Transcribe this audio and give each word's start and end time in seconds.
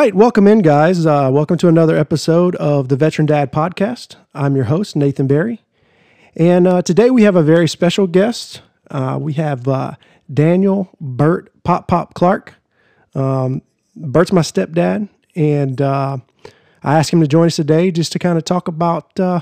right, 0.00 0.14
welcome 0.14 0.46
in, 0.46 0.60
guys. 0.60 1.04
Uh, 1.04 1.28
welcome 1.30 1.58
to 1.58 1.68
another 1.68 1.94
episode 1.94 2.56
of 2.56 2.88
the 2.88 2.96
Veteran 2.96 3.26
Dad 3.26 3.52
Podcast. 3.52 4.16
I'm 4.32 4.56
your 4.56 4.64
host, 4.64 4.96
Nathan 4.96 5.26
Berry. 5.26 5.60
And 6.34 6.66
uh, 6.66 6.80
today 6.80 7.10
we 7.10 7.24
have 7.24 7.36
a 7.36 7.42
very 7.42 7.68
special 7.68 8.06
guest. 8.06 8.62
Uh, 8.90 9.18
we 9.20 9.34
have 9.34 9.68
uh, 9.68 9.96
Daniel 10.32 10.88
Bert 11.02 11.52
Pop 11.64 11.86
Pop 11.86 12.14
Clark. 12.14 12.54
Um, 13.14 13.60
Bert's 13.94 14.32
my 14.32 14.40
stepdad, 14.40 15.10
and 15.36 15.82
uh, 15.82 16.16
I 16.82 16.98
asked 16.98 17.12
him 17.12 17.20
to 17.20 17.28
join 17.28 17.48
us 17.48 17.56
today 17.56 17.90
just 17.90 18.10
to 18.12 18.18
kind 18.18 18.38
of 18.38 18.44
talk 18.46 18.68
about 18.68 19.20
uh, 19.20 19.40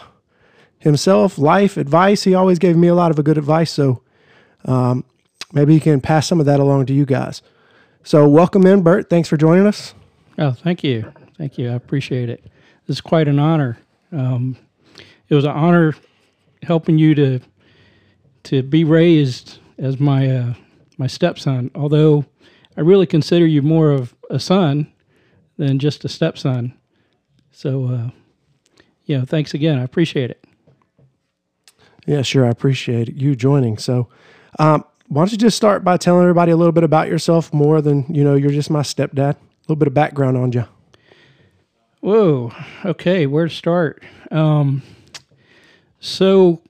himself, 0.80 1.38
life, 1.38 1.76
advice. 1.76 2.24
He 2.24 2.34
always 2.34 2.58
gave 2.58 2.76
me 2.76 2.88
a 2.88 2.96
lot 2.96 3.16
of 3.16 3.24
good 3.24 3.38
advice, 3.38 3.70
so 3.70 4.02
um, 4.64 5.04
maybe 5.52 5.74
he 5.74 5.78
can 5.78 6.00
pass 6.00 6.26
some 6.26 6.40
of 6.40 6.46
that 6.46 6.58
along 6.58 6.86
to 6.86 6.92
you 6.92 7.06
guys. 7.06 7.42
So, 8.02 8.28
welcome 8.28 8.66
in, 8.66 8.82
Bert. 8.82 9.08
Thanks 9.08 9.28
for 9.28 9.36
joining 9.36 9.64
us. 9.64 9.94
Oh, 10.38 10.52
thank 10.52 10.84
you. 10.84 11.12
Thank 11.36 11.58
you. 11.58 11.70
I 11.70 11.74
appreciate 11.74 12.28
it. 12.28 12.44
Is 12.86 13.00
quite 13.00 13.28
an 13.28 13.38
honor. 13.38 13.78
Um, 14.12 14.56
it 15.28 15.34
was 15.34 15.44
an 15.44 15.50
honor 15.50 15.94
helping 16.62 16.98
you 16.98 17.14
to 17.14 17.40
to 18.44 18.62
be 18.62 18.84
raised 18.84 19.58
as 19.78 20.00
my 20.00 20.30
uh, 20.30 20.54
my 20.96 21.06
stepson. 21.06 21.70
Although 21.74 22.24
I 22.76 22.80
really 22.80 23.06
consider 23.06 23.46
you 23.46 23.60
more 23.60 23.90
of 23.90 24.14
a 24.30 24.38
son 24.38 24.90
than 25.58 25.78
just 25.78 26.04
a 26.04 26.08
stepson. 26.08 26.72
So, 27.50 27.86
uh, 27.86 28.10
know, 29.18 29.24
thanks 29.24 29.52
again. 29.52 29.78
I 29.78 29.82
appreciate 29.82 30.30
it. 30.30 30.44
Yeah, 32.06 32.22
sure. 32.22 32.46
I 32.46 32.50
appreciate 32.50 33.14
you 33.16 33.34
joining. 33.34 33.76
So, 33.76 34.08
um, 34.58 34.84
why 35.08 35.22
don't 35.22 35.32
you 35.32 35.38
just 35.38 35.56
start 35.56 35.84
by 35.84 35.96
telling 35.96 36.22
everybody 36.22 36.52
a 36.52 36.56
little 36.56 36.72
bit 36.72 36.84
about 36.84 37.08
yourself 37.08 37.52
more 37.52 37.82
than, 37.82 38.06
you 38.08 38.22
know, 38.22 38.34
you're 38.34 38.50
just 38.50 38.70
my 38.70 38.82
stepdad? 38.82 39.36
Little 39.68 39.76
bit 39.80 39.88
of 39.88 39.94
background 39.94 40.38
on 40.38 40.50
you. 40.52 40.64
Whoa. 42.00 42.52
Okay, 42.86 43.26
where 43.26 43.46
to 43.46 43.54
start? 43.54 44.02
Um, 44.30 44.82
so, 46.00 46.62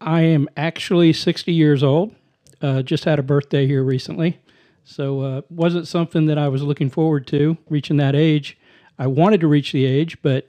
I 0.00 0.22
am 0.22 0.48
actually 0.56 1.12
60 1.12 1.52
years 1.52 1.82
old. 1.82 2.14
Uh, 2.62 2.82
just 2.82 3.04
had 3.04 3.18
a 3.18 3.24
birthday 3.24 3.66
here 3.66 3.82
recently. 3.82 4.38
So, 4.84 5.20
uh, 5.22 5.40
wasn't 5.50 5.88
something 5.88 6.26
that 6.26 6.38
I 6.38 6.46
was 6.46 6.62
looking 6.62 6.88
forward 6.88 7.26
to 7.28 7.58
reaching 7.68 7.96
that 7.96 8.14
age. 8.14 8.56
I 8.96 9.08
wanted 9.08 9.40
to 9.40 9.48
reach 9.48 9.72
the 9.72 9.84
age, 9.84 10.16
but 10.22 10.46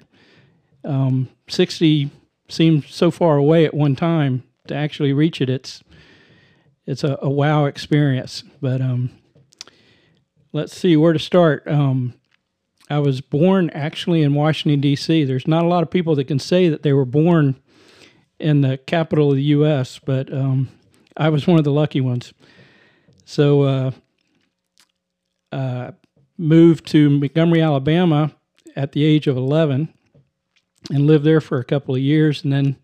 um, 0.84 1.30
60 1.48 2.12
seemed 2.48 2.86
so 2.86 3.10
far 3.10 3.38
away 3.38 3.66
at 3.66 3.74
one 3.74 3.96
time 3.96 4.44
to 4.68 4.76
actually 4.76 5.14
reach 5.14 5.42
it. 5.42 5.50
It's 5.50 5.84
it's 6.86 7.04
a, 7.04 7.18
a 7.24 7.30
wow 7.30 7.66
experience. 7.66 8.44
But 8.62 8.82
um, 8.82 9.10
let's 10.54 10.76
see 10.76 10.96
where 10.98 11.14
to 11.14 11.20
start. 11.20 11.68
Um, 11.68 12.14
I 12.90 13.00
was 13.00 13.22
born 13.22 13.70
actually 13.72 14.22
in 14.22 14.34
Washington, 14.34 14.82
D.C. 14.82 15.24
There's 15.24 15.48
not 15.48 15.64
a 15.64 15.68
lot 15.68 15.84
of 15.84 15.90
people 15.90 16.16
that 16.16 16.26
can 16.26 16.40
say 16.40 16.70
that 16.70 16.84
they 16.84 16.94
were 16.94 17.06
born 17.06 17.56
in 18.40 18.62
the 18.62 18.78
capital 18.78 19.30
of 19.30 19.36
the 19.38 19.44
U.S., 19.44 20.00
but 20.00 20.34
um, 20.34 20.70
I 21.16 21.30
was 21.30 21.48
one 21.48 21.58
of 21.58 21.64
the 21.64 21.72
lucky 21.72 22.02
ones. 22.02 22.34
So, 23.24 23.62
uh, 23.64 23.92
uh, 25.52 25.92
moved 26.38 26.88
to 26.88 27.10
Montgomery, 27.10 27.62
Alabama 27.62 28.32
at 28.76 28.94
the 28.94 29.04
age 29.04 29.28
of 29.28 29.38
11 29.38 29.94
and 30.90 31.08
lived 31.08 31.24
there 31.24 31.42
for 31.42 31.60
a 31.60 31.64
couple 31.64 31.94
of 31.94 32.02
years 32.02 32.44
and 32.44 32.52
then 32.52 32.76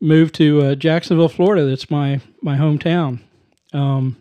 moved 0.00 0.34
to 0.36 0.62
uh, 0.62 0.74
Jacksonville, 0.74 1.28
Florida. 1.28 1.66
That's 1.66 1.90
my, 1.90 2.20
my 2.40 2.56
hometown. 2.56 3.20
Um, 3.72 4.16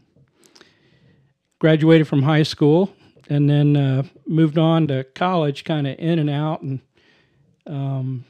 graduated 1.63 2.05
from 2.05 2.21
high 2.21 2.43
school 2.43 2.93
and 3.29 3.49
then 3.49 3.77
uh, 3.77 4.03
moved 4.27 4.57
on 4.57 4.85
to 4.85 5.01
college, 5.15 5.63
kind 5.63 5.87
of 5.87 5.97
in 5.97 6.19
and 6.19 6.29
out 6.29 6.61
and 6.61 6.81
um, 7.65 8.25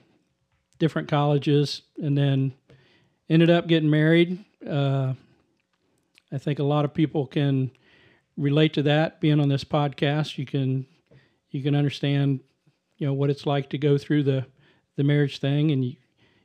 different 0.77 1.07
colleges, 1.07 1.81
and 1.97 2.15
then 2.15 2.53
ended 3.31 3.49
up 3.49 3.65
getting 3.65 3.89
married. 3.89 4.37
Uh, 4.63 5.15
I 6.31 6.37
think 6.37 6.59
a 6.59 6.63
lot 6.63 6.85
of 6.85 6.93
people 6.93 7.25
can 7.25 7.71
relate 8.37 8.73
to 8.73 8.83
that. 8.83 9.19
Being 9.19 9.39
on 9.39 9.49
this 9.49 9.63
podcast, 9.63 10.37
you 10.37 10.45
can 10.45 10.85
you 11.49 11.63
can 11.63 11.73
understand, 11.73 12.39
you 12.97 13.07
know, 13.07 13.13
what 13.13 13.31
it's 13.31 13.47
like 13.47 13.71
to 13.71 13.79
go 13.79 13.97
through 13.97 14.21
the 14.21 14.45
the 14.95 15.03
marriage 15.03 15.39
thing, 15.39 15.71
and 15.71 15.83
you 15.83 15.95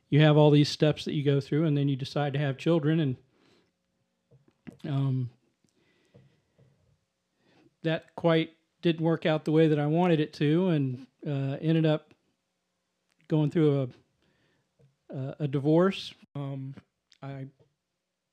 you 0.09 0.21
have 0.21 0.37
all 0.37 0.49
these 0.49 0.69
steps 0.69 1.05
that 1.05 1.13
you 1.13 1.23
go 1.23 1.39
through, 1.39 1.65
and 1.65 1.77
then 1.77 1.87
you 1.87 1.95
decide 1.95 2.33
to 2.33 2.39
have 2.39 2.57
children, 2.57 2.99
and 2.99 3.15
um, 4.87 5.29
that 7.83 8.15
quite 8.15 8.51
didn't 8.81 9.03
work 9.03 9.25
out 9.25 9.45
the 9.45 9.51
way 9.51 9.67
that 9.67 9.79
I 9.79 9.87
wanted 9.87 10.19
it 10.19 10.33
to, 10.33 10.69
and 10.69 11.07
uh, 11.25 11.57
ended 11.61 11.85
up 11.85 12.13
going 13.27 13.51
through 13.51 13.81
a 13.81 13.87
a, 15.15 15.35
a 15.41 15.47
divorce. 15.47 16.13
Um, 16.35 16.75
I 17.21 17.47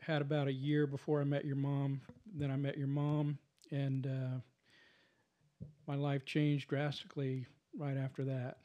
had 0.01 0.23
about 0.23 0.47
a 0.47 0.53
year 0.53 0.87
before 0.87 1.21
I 1.21 1.25
met 1.25 1.45
your 1.45 1.57
mom. 1.57 2.01
Then 2.34 2.51
I 2.51 2.57
met 2.57 2.77
your 2.77 2.89
mom, 2.89 3.39
and 3.71 4.07
uh, 4.07 5.67
my 5.87 5.95
life 5.95 6.25
changed 6.25 6.69
drastically 6.69 7.47
right 7.77 7.97
after 7.97 8.25
that. 8.25 8.59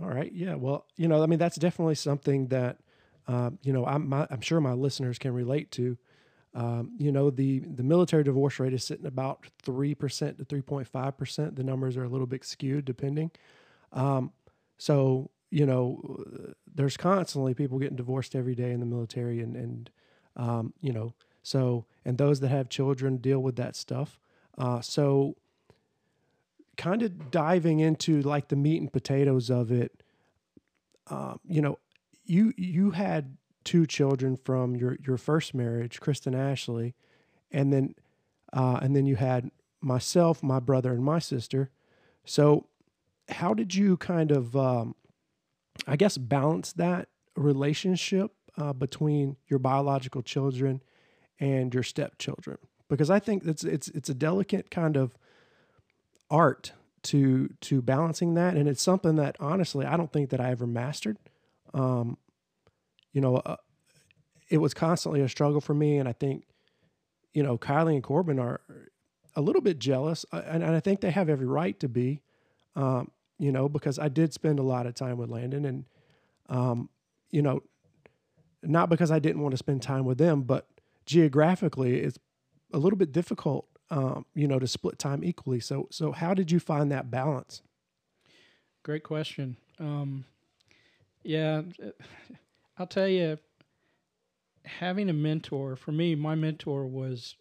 All 0.00 0.08
right. 0.08 0.30
Yeah. 0.32 0.54
Well, 0.54 0.86
you 0.96 1.08
know, 1.08 1.22
I 1.22 1.26
mean, 1.26 1.38
that's 1.38 1.56
definitely 1.56 1.94
something 1.94 2.48
that, 2.48 2.78
um, 3.26 3.58
you 3.62 3.72
know, 3.72 3.86
I'm, 3.86 4.08
my, 4.08 4.26
I'm 4.30 4.42
sure 4.42 4.60
my 4.60 4.72
listeners 4.72 5.18
can 5.18 5.32
relate 5.32 5.70
to. 5.72 5.96
Um, 6.56 6.92
you 6.96 7.12
know, 7.12 7.28
the, 7.28 7.58
the 7.58 7.82
military 7.82 8.24
divorce 8.24 8.58
rate 8.58 8.72
is 8.72 8.82
sitting 8.82 9.04
about 9.04 9.44
3% 9.62 10.38
to 10.38 10.44
3.5%. 10.44 11.54
The 11.54 11.62
numbers 11.62 11.98
are 11.98 12.04
a 12.04 12.08
little 12.08 12.26
bit 12.26 12.46
skewed 12.46 12.86
depending. 12.86 13.30
Um, 13.92 14.32
so, 14.78 15.30
you 15.50 15.66
know, 15.66 16.24
there's 16.74 16.96
constantly 16.96 17.52
people 17.52 17.78
getting 17.78 17.96
divorced 17.96 18.34
every 18.34 18.54
day 18.54 18.72
in 18.72 18.80
the 18.80 18.86
military 18.86 19.40
and, 19.40 19.54
and 19.54 19.90
um, 20.34 20.72
you 20.80 20.94
know, 20.94 21.12
so, 21.42 21.84
and 22.06 22.16
those 22.16 22.40
that 22.40 22.48
have 22.48 22.70
children 22.70 23.18
deal 23.18 23.40
with 23.40 23.56
that 23.56 23.76
stuff. 23.76 24.18
Uh, 24.56 24.80
so, 24.80 25.36
kind 26.78 27.02
of 27.02 27.30
diving 27.30 27.80
into 27.80 28.22
like 28.22 28.48
the 28.48 28.56
meat 28.56 28.80
and 28.80 28.92
potatoes 28.92 29.50
of 29.50 29.70
it, 29.70 30.02
um, 31.08 31.38
you 31.46 31.60
know, 31.60 31.78
you 32.24 32.52
you 32.56 32.90
had 32.90 33.36
two 33.66 33.84
children 33.84 34.36
from 34.36 34.76
your 34.76 34.96
your 35.06 35.18
first 35.18 35.52
marriage, 35.52 36.00
Kristen 36.00 36.34
Ashley, 36.34 36.94
and 37.50 37.72
then 37.72 37.94
uh, 38.52 38.78
and 38.80 38.96
then 38.96 39.04
you 39.04 39.16
had 39.16 39.50
myself, 39.82 40.42
my 40.42 40.60
brother, 40.60 40.92
and 40.92 41.04
my 41.04 41.18
sister. 41.18 41.70
So, 42.24 42.68
how 43.28 43.52
did 43.52 43.74
you 43.74 43.96
kind 43.98 44.30
of, 44.30 44.56
um, 44.56 44.94
I 45.86 45.96
guess, 45.96 46.16
balance 46.16 46.72
that 46.74 47.08
relationship 47.36 48.32
uh, 48.56 48.72
between 48.72 49.36
your 49.48 49.58
biological 49.58 50.22
children 50.22 50.82
and 51.38 51.74
your 51.74 51.82
stepchildren? 51.82 52.58
Because 52.88 53.10
I 53.10 53.18
think 53.18 53.44
it's 53.44 53.64
it's 53.64 53.88
it's 53.88 54.08
a 54.08 54.14
delicate 54.14 54.70
kind 54.70 54.96
of 54.96 55.18
art 56.30 56.72
to 57.02 57.48
to 57.60 57.82
balancing 57.82 58.34
that 58.34 58.54
and 58.56 58.68
it's 58.68 58.82
something 58.82 59.14
that 59.14 59.36
honestly 59.38 59.86
I 59.86 59.96
don't 59.96 60.12
think 60.12 60.30
that 60.30 60.40
I 60.40 60.50
ever 60.50 60.66
mastered 60.66 61.18
um 61.72 62.16
you 63.16 63.22
know 63.22 63.36
uh, 63.36 63.56
it 64.50 64.58
was 64.58 64.74
constantly 64.74 65.22
a 65.22 65.28
struggle 65.28 65.62
for 65.62 65.72
me 65.72 65.96
and 65.96 66.06
I 66.06 66.12
think 66.12 66.44
you 67.32 67.42
know 67.42 67.56
Kylie 67.56 67.94
and 67.94 68.02
Corbin 68.02 68.38
are 68.38 68.60
a 69.34 69.40
little 69.40 69.62
bit 69.62 69.78
jealous 69.78 70.26
uh, 70.32 70.42
and, 70.46 70.62
and 70.62 70.76
I 70.76 70.80
think 70.80 71.00
they 71.00 71.10
have 71.10 71.30
every 71.30 71.46
right 71.46 71.80
to 71.80 71.88
be 71.88 72.20
um 72.74 73.10
you 73.38 73.50
know 73.50 73.70
because 73.70 73.98
I 73.98 74.08
did 74.08 74.34
spend 74.34 74.58
a 74.58 74.62
lot 74.62 74.84
of 74.86 74.94
time 74.94 75.16
with 75.16 75.30
Landon 75.30 75.64
and 75.64 75.84
um 76.50 76.90
you 77.30 77.40
know 77.40 77.62
not 78.62 78.90
because 78.90 79.10
I 79.10 79.18
didn't 79.18 79.40
want 79.40 79.52
to 79.54 79.58
spend 79.58 79.80
time 79.80 80.04
with 80.04 80.18
them 80.18 80.42
but 80.42 80.68
geographically 81.06 82.00
it's 82.00 82.18
a 82.74 82.78
little 82.78 82.98
bit 82.98 83.12
difficult 83.12 83.66
um, 83.88 84.26
you 84.34 84.48
know, 84.48 84.58
to 84.58 84.66
split 84.66 84.98
time 84.98 85.22
equally. 85.22 85.60
So, 85.60 85.86
so 85.92 86.10
how 86.10 86.34
did 86.34 86.50
you 86.50 86.58
find 86.58 86.90
that 86.90 87.08
balance? 87.08 87.62
Great 88.82 89.04
question. 89.04 89.56
Um, 89.78 90.24
yeah, 91.22 91.62
I'll 92.78 92.86
tell 92.86 93.08
you, 93.08 93.38
having 94.64 95.08
a 95.08 95.12
mentor 95.14 95.76
for 95.76 95.92
me, 95.92 96.14
my 96.14 96.34
mentor 96.34 96.86
was 96.86 97.36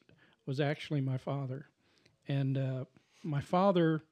was 0.46 0.60
actually 0.60 1.02
my 1.02 1.18
father. 1.18 1.68
and 2.28 2.58
uh, 2.58 2.86
my 3.24 3.42
father 3.42 4.04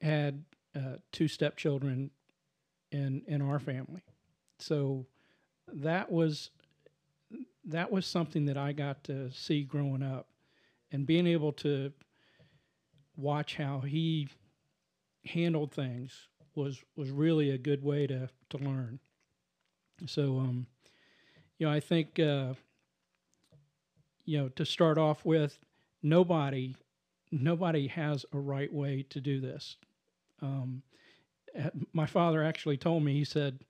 had 0.00 0.44
uh, 0.74 0.96
two 1.12 1.28
stepchildren 1.28 2.10
in 2.90 3.22
in 3.26 3.42
our 3.42 3.58
family, 3.58 4.02
so 4.58 5.06
that 5.72 6.10
was 6.10 6.50
that 7.64 7.90
was 7.92 8.06
something 8.06 8.46
that 8.46 8.56
I 8.56 8.72
got 8.72 9.04
to 9.04 9.30
see 9.32 9.62
growing 9.62 10.02
up, 10.02 10.28
and 10.92 11.06
being 11.06 11.26
able 11.26 11.52
to 11.54 11.92
watch 13.16 13.56
how 13.56 13.80
he 13.80 14.28
handled 15.24 15.72
things 15.72 16.28
was 16.54 16.82
was 16.96 17.10
really 17.10 17.50
a 17.50 17.58
good 17.58 17.82
way 17.82 18.06
to 18.06 18.30
to 18.50 18.58
learn. 18.58 19.00
So, 20.06 20.38
um, 20.38 20.66
you 21.58 21.66
know, 21.66 21.72
I 21.72 21.80
think 21.80 22.18
uh, 22.18 22.54
you 24.24 24.38
know 24.38 24.48
to 24.50 24.64
start 24.64 24.98
off 24.98 25.24
with, 25.24 25.58
nobody 26.02 26.76
nobody 27.30 27.86
has 27.88 28.24
a 28.32 28.38
right 28.38 28.72
way 28.72 29.04
to 29.10 29.20
do 29.20 29.40
this. 29.40 29.76
Um, 30.40 30.82
my 31.92 32.06
father 32.06 32.42
actually 32.42 32.76
told 32.76 33.02
me 33.02 33.14
he 33.14 33.24
said 33.24 33.60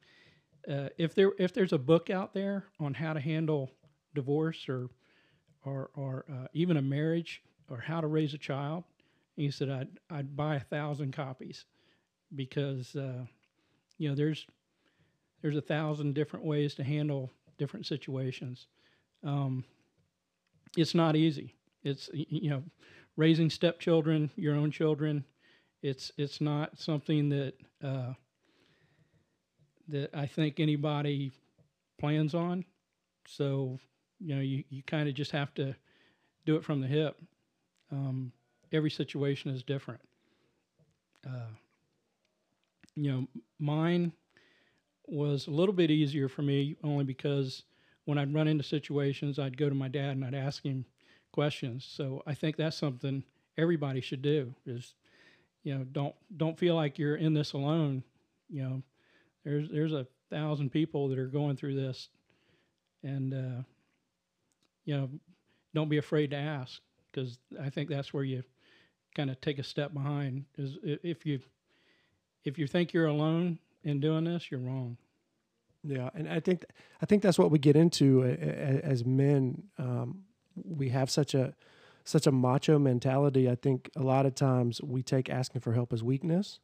uh, 0.70 0.88
if 0.98 1.14
there 1.14 1.32
if 1.38 1.52
there's 1.54 1.72
a 1.72 1.78
book 1.78 2.10
out 2.10 2.34
there 2.34 2.64
on 2.80 2.94
how 2.94 3.12
to 3.12 3.20
handle 3.20 3.70
divorce 4.14 4.68
or 4.68 4.88
or 5.64 5.90
or 5.94 6.24
uh, 6.30 6.46
even 6.52 6.76
a 6.76 6.82
marriage 6.82 7.42
or 7.70 7.78
how 7.78 8.00
to 8.00 8.06
raise 8.06 8.34
a 8.34 8.38
child, 8.38 8.84
he 9.36 9.50
said 9.50 9.70
I'd 9.70 9.88
I'd 10.10 10.36
buy 10.36 10.56
a 10.56 10.60
thousand 10.60 11.12
copies 11.12 11.64
because 12.34 12.94
uh, 12.96 13.24
you 13.98 14.08
know 14.08 14.14
there's 14.14 14.46
there's 15.42 15.56
a 15.56 15.60
thousand 15.62 16.14
different 16.14 16.44
ways 16.44 16.74
to 16.74 16.84
handle 16.84 17.32
different 17.58 17.86
situations. 17.86 18.66
Um, 19.24 19.64
it's 20.76 20.94
not 20.94 21.16
easy. 21.16 21.54
It's 21.82 22.10
you 22.12 22.50
know 22.50 22.62
raising 23.16 23.50
stepchildren, 23.50 24.30
your 24.36 24.54
own 24.54 24.70
children. 24.70 25.24
It's 25.82 26.12
it's 26.16 26.40
not 26.40 26.78
something 26.78 27.28
that 27.30 27.54
uh, 27.82 28.12
that 29.88 30.14
I 30.14 30.26
think 30.26 30.60
anybody 30.60 31.32
plans 31.98 32.34
on. 32.34 32.64
So 33.26 33.78
you 34.20 34.34
know 34.34 34.40
you, 34.40 34.64
you 34.68 34.82
kind 34.82 35.08
of 35.08 35.14
just 35.14 35.30
have 35.32 35.54
to 35.54 35.74
do 36.46 36.56
it 36.56 36.64
from 36.64 36.80
the 36.80 36.86
hip. 36.86 37.20
Um, 37.90 38.32
every 38.72 38.90
situation 38.90 39.50
is 39.50 39.62
different. 39.62 40.00
Uh, 41.26 41.50
you 42.94 43.12
know, 43.12 43.26
mine 43.58 44.12
was 45.10 45.46
a 45.46 45.50
little 45.50 45.74
bit 45.74 45.90
easier 45.90 46.28
for 46.28 46.42
me 46.42 46.76
only 46.84 47.04
because 47.04 47.64
when 48.04 48.18
I'd 48.18 48.32
run 48.32 48.48
into 48.48 48.64
situations, 48.64 49.38
I'd 49.38 49.56
go 49.56 49.68
to 49.68 49.74
my 49.74 49.88
dad 49.88 50.10
and 50.10 50.24
I'd 50.24 50.34
ask 50.34 50.62
him 50.62 50.84
questions. 51.32 51.86
So 51.90 52.22
I 52.26 52.34
think 52.34 52.56
that's 52.56 52.76
something 52.76 53.22
everybody 53.56 54.00
should 54.00 54.22
do 54.22 54.54
is, 54.66 54.94
you 55.62 55.74
know, 55.76 55.84
don't 55.84 56.14
don't 56.36 56.58
feel 56.58 56.74
like 56.74 56.98
you're 56.98 57.16
in 57.16 57.34
this 57.34 57.52
alone. 57.52 58.02
You 58.48 58.62
know, 58.62 58.82
there's 59.44 59.68
there's 59.70 59.92
a 59.92 60.06
thousand 60.30 60.70
people 60.70 61.08
that 61.08 61.18
are 61.18 61.26
going 61.26 61.56
through 61.56 61.74
this, 61.74 62.08
and 63.02 63.34
uh, 63.34 63.62
you 64.84 64.96
know, 64.96 65.10
don't 65.74 65.88
be 65.88 65.98
afraid 65.98 66.30
to 66.30 66.36
ask 66.36 66.80
because 67.10 67.38
I 67.60 67.70
think 67.70 67.88
that's 67.88 68.14
where 68.14 68.24
you 68.24 68.42
kind 69.14 69.30
of 69.30 69.40
take 69.40 69.58
a 69.58 69.64
step 69.64 69.92
behind. 69.92 70.44
Is 70.56 70.78
if 70.82 71.26
you 71.26 71.40
if 72.44 72.58
you 72.58 72.66
think 72.66 72.92
you're 72.92 73.06
alone 73.06 73.58
in 73.82 74.00
doing 74.00 74.24
this, 74.24 74.50
you're 74.50 74.60
wrong. 74.60 74.96
Yeah, 75.84 76.10
and 76.14 76.28
I 76.28 76.40
think 76.40 76.64
I 77.00 77.06
think 77.06 77.22
that's 77.22 77.38
what 77.38 77.50
we 77.50 77.58
get 77.58 77.76
into 77.76 78.24
as 78.24 79.04
men. 79.04 79.62
Um, 79.78 80.24
we 80.54 80.88
have 80.88 81.08
such 81.08 81.34
a 81.34 81.54
such 82.04 82.26
a 82.26 82.32
macho 82.32 82.78
mentality. 82.78 83.48
I 83.48 83.54
think 83.54 83.90
a 83.96 84.02
lot 84.02 84.26
of 84.26 84.34
times 84.34 84.82
we 84.82 85.02
take 85.02 85.30
asking 85.30 85.60
for 85.60 85.72
help 85.72 85.92
as 85.92 86.02
weakness, 86.02 86.58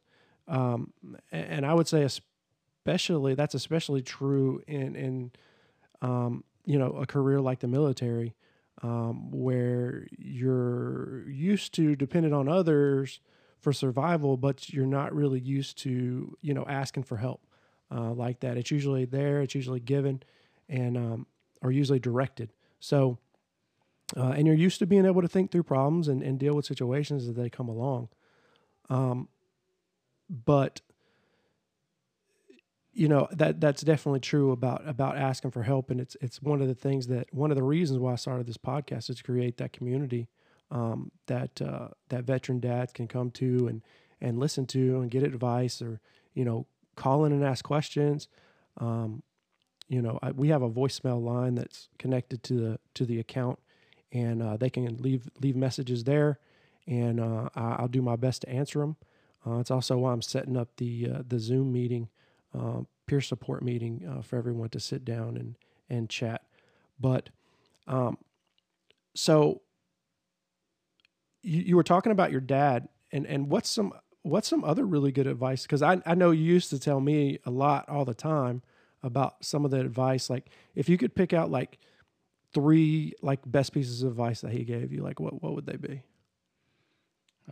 um, 0.48 0.92
and 1.30 1.64
I 1.64 1.74
would 1.74 1.86
say 1.86 2.02
especially 2.02 3.34
that's 3.34 3.54
especially 3.54 4.02
true 4.02 4.62
in 4.66 4.96
in 4.96 5.32
um, 6.02 6.44
you 6.66 6.78
know 6.78 6.90
a 6.92 7.06
career 7.06 7.40
like 7.40 7.60
the 7.60 7.68
military, 7.68 8.34
um, 8.82 9.30
where 9.30 10.08
you're 10.18 11.28
used 11.28 11.72
to 11.74 11.94
dependent 11.94 12.34
on 12.34 12.48
others 12.48 13.20
for 13.64 13.72
survival, 13.72 14.36
but 14.36 14.68
you're 14.68 14.86
not 14.86 15.14
really 15.14 15.40
used 15.40 15.78
to, 15.78 16.36
you 16.42 16.54
know, 16.54 16.64
asking 16.68 17.02
for 17.02 17.16
help 17.16 17.40
uh, 17.90 18.12
like 18.12 18.40
that. 18.40 18.56
It's 18.56 18.70
usually 18.70 19.06
there, 19.06 19.40
it's 19.40 19.54
usually 19.54 19.80
given, 19.80 20.22
and 20.68 20.96
um, 20.96 21.26
or 21.62 21.72
usually 21.72 21.98
directed. 21.98 22.52
So, 22.78 23.18
uh, 24.16 24.34
and 24.36 24.46
you're 24.46 24.54
used 24.54 24.78
to 24.80 24.86
being 24.86 25.06
able 25.06 25.22
to 25.22 25.28
think 25.28 25.50
through 25.50 25.64
problems 25.64 26.06
and, 26.08 26.22
and 26.22 26.38
deal 26.38 26.54
with 26.54 26.66
situations 26.66 27.26
as 27.26 27.34
they 27.34 27.48
come 27.48 27.68
along. 27.68 28.08
Um, 28.90 29.28
but 30.28 30.82
you 32.92 33.08
know 33.08 33.26
that 33.32 33.60
that's 33.60 33.82
definitely 33.82 34.20
true 34.20 34.52
about 34.52 34.86
about 34.86 35.16
asking 35.16 35.50
for 35.50 35.62
help, 35.62 35.90
and 35.90 36.00
it's 36.00 36.16
it's 36.20 36.40
one 36.42 36.60
of 36.60 36.68
the 36.68 36.74
things 36.74 37.08
that 37.08 37.32
one 37.32 37.50
of 37.50 37.56
the 37.56 37.62
reasons 37.62 37.98
why 37.98 38.12
I 38.12 38.16
started 38.16 38.46
this 38.46 38.58
podcast 38.58 39.10
is 39.10 39.16
to 39.16 39.24
create 39.24 39.56
that 39.56 39.72
community 39.72 40.28
um, 40.74 41.12
that 41.26 41.62
uh, 41.62 41.88
that 42.08 42.24
veteran 42.24 42.60
dads 42.60 42.92
can 42.92 43.06
come 43.06 43.30
to 43.30 43.68
and 43.68 43.82
and 44.20 44.38
listen 44.38 44.66
to 44.66 45.00
and 45.00 45.10
get 45.10 45.22
advice 45.22 45.80
or 45.80 46.00
you 46.34 46.44
know 46.44 46.66
call 46.96 47.24
in 47.24 47.32
and 47.32 47.44
ask 47.44 47.64
questions. 47.64 48.28
Um, 48.78 49.22
you 49.88 50.02
know, 50.02 50.18
I, 50.22 50.32
we 50.32 50.48
have 50.48 50.62
a 50.62 50.70
voicemail 50.70 51.22
line 51.22 51.54
that's 51.54 51.88
connected 51.98 52.42
to 52.44 52.54
the 52.54 52.78
to 52.94 53.06
the 53.06 53.20
account, 53.20 53.60
and 54.12 54.42
uh, 54.42 54.56
they 54.56 54.68
can 54.68 54.96
leave 54.96 55.30
leave 55.40 55.56
messages 55.56 56.04
there, 56.04 56.40
and 56.86 57.20
uh, 57.20 57.48
I'll 57.54 57.88
do 57.88 58.02
my 58.02 58.16
best 58.16 58.42
to 58.42 58.50
answer 58.50 58.80
them. 58.80 58.96
Uh, 59.46 59.58
it's 59.58 59.70
also 59.70 59.98
why 59.98 60.12
I'm 60.12 60.22
setting 60.22 60.56
up 60.56 60.70
the 60.78 61.08
uh, 61.14 61.22
the 61.26 61.38
Zoom 61.38 61.72
meeting, 61.72 62.08
uh, 62.58 62.80
peer 63.06 63.20
support 63.20 63.62
meeting 63.62 64.04
uh, 64.08 64.22
for 64.22 64.38
everyone 64.38 64.70
to 64.70 64.80
sit 64.80 65.04
down 65.04 65.36
and 65.36 65.54
and 65.88 66.10
chat. 66.10 66.42
But 66.98 67.28
um, 67.86 68.18
so 69.14 69.60
you, 71.44 71.62
you 71.62 71.76
were 71.76 71.82
talking 71.82 72.12
about 72.12 72.32
your 72.32 72.40
dad, 72.40 72.88
and 73.12 73.26
and 73.26 73.48
what's 73.48 73.70
some 73.70 73.92
what's 74.22 74.48
some 74.48 74.64
other 74.64 74.84
really 74.84 75.12
good 75.12 75.26
advice? 75.26 75.62
Because 75.62 75.82
I 75.82 76.00
I 76.06 76.14
know 76.14 76.30
you 76.30 76.42
used 76.42 76.70
to 76.70 76.78
tell 76.78 77.00
me 77.00 77.38
a 77.44 77.50
lot 77.50 77.88
all 77.88 78.04
the 78.04 78.14
time 78.14 78.62
about 79.02 79.44
some 79.44 79.64
of 79.64 79.70
the 79.70 79.80
advice. 79.80 80.30
Like 80.30 80.46
if 80.74 80.88
you 80.88 80.96
could 80.96 81.14
pick 81.14 81.32
out 81.32 81.50
like 81.50 81.78
three 82.52 83.12
like 83.22 83.40
best 83.44 83.72
pieces 83.72 84.02
of 84.02 84.12
advice 84.12 84.40
that 84.40 84.52
he 84.52 84.64
gave 84.64 84.92
you, 84.92 85.02
like 85.02 85.20
what 85.20 85.42
what 85.42 85.54
would 85.54 85.66
they 85.66 85.76
be? 85.76 86.02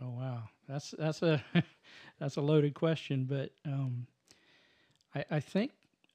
Oh 0.01 0.09
wow, 0.09 0.43
that's 0.67 0.93
that's 0.97 1.21
a 1.21 1.43
that's 2.19 2.37
a 2.37 2.41
loaded 2.41 2.73
question, 2.73 3.25
but 3.25 3.51
um, 3.65 4.07
I 5.13 5.25
I 5.29 5.39
think 5.39 5.71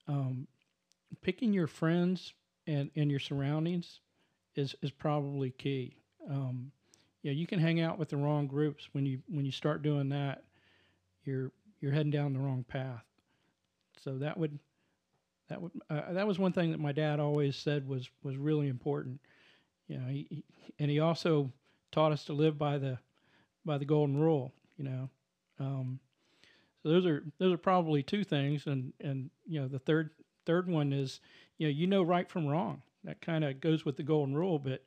um, 0.08 0.48
picking 1.22 1.52
your 1.52 1.68
friends 1.68 2.34
and 2.66 2.90
and 2.96 3.10
your 3.10 3.20
surroundings 3.20 4.00
is 4.56 4.74
is 4.82 4.90
probably 4.90 5.50
key. 5.50 5.96
Um, 6.28 6.72
yeah, 7.28 7.34
you 7.34 7.46
can 7.46 7.58
hang 7.58 7.78
out 7.78 7.98
with 7.98 8.08
the 8.08 8.16
wrong 8.16 8.46
groups 8.46 8.88
when 8.92 9.04
you 9.04 9.18
when 9.28 9.44
you 9.44 9.52
start 9.52 9.82
doing 9.82 10.08
that, 10.08 10.44
you're 11.24 11.52
you're 11.78 11.92
heading 11.92 12.10
down 12.10 12.32
the 12.32 12.38
wrong 12.38 12.64
path. 12.66 13.04
So 14.02 14.16
that 14.18 14.38
would 14.38 14.58
that 15.50 15.60
would 15.60 15.72
uh, 15.90 16.14
that 16.14 16.26
was 16.26 16.38
one 16.38 16.52
thing 16.52 16.70
that 16.70 16.80
my 16.80 16.92
dad 16.92 17.20
always 17.20 17.54
said 17.54 17.86
was 17.86 18.08
was 18.22 18.38
really 18.38 18.68
important. 18.68 19.20
You 19.88 19.98
know, 19.98 20.06
he, 20.06 20.26
he, 20.30 20.44
and 20.78 20.90
he 20.90 21.00
also 21.00 21.52
taught 21.92 22.12
us 22.12 22.24
to 22.24 22.32
live 22.32 22.56
by 22.56 22.78
the 22.78 22.98
by 23.62 23.76
the 23.76 23.84
golden 23.84 24.16
rule. 24.16 24.54
You 24.78 24.84
know, 24.84 25.10
um, 25.60 26.00
so 26.82 26.88
those 26.88 27.04
are 27.04 27.24
those 27.38 27.52
are 27.52 27.58
probably 27.58 28.02
two 28.02 28.24
things, 28.24 28.66
and 28.66 28.94
and 29.02 29.28
you 29.46 29.60
know 29.60 29.68
the 29.68 29.78
third 29.78 30.12
third 30.46 30.66
one 30.66 30.94
is 30.94 31.20
you 31.58 31.66
know 31.66 31.72
you 31.72 31.86
know 31.86 32.02
right 32.02 32.30
from 32.30 32.46
wrong. 32.46 32.80
That 33.04 33.20
kind 33.20 33.44
of 33.44 33.60
goes 33.60 33.84
with 33.84 33.98
the 33.98 34.02
golden 34.02 34.34
rule, 34.34 34.58
but 34.58 34.82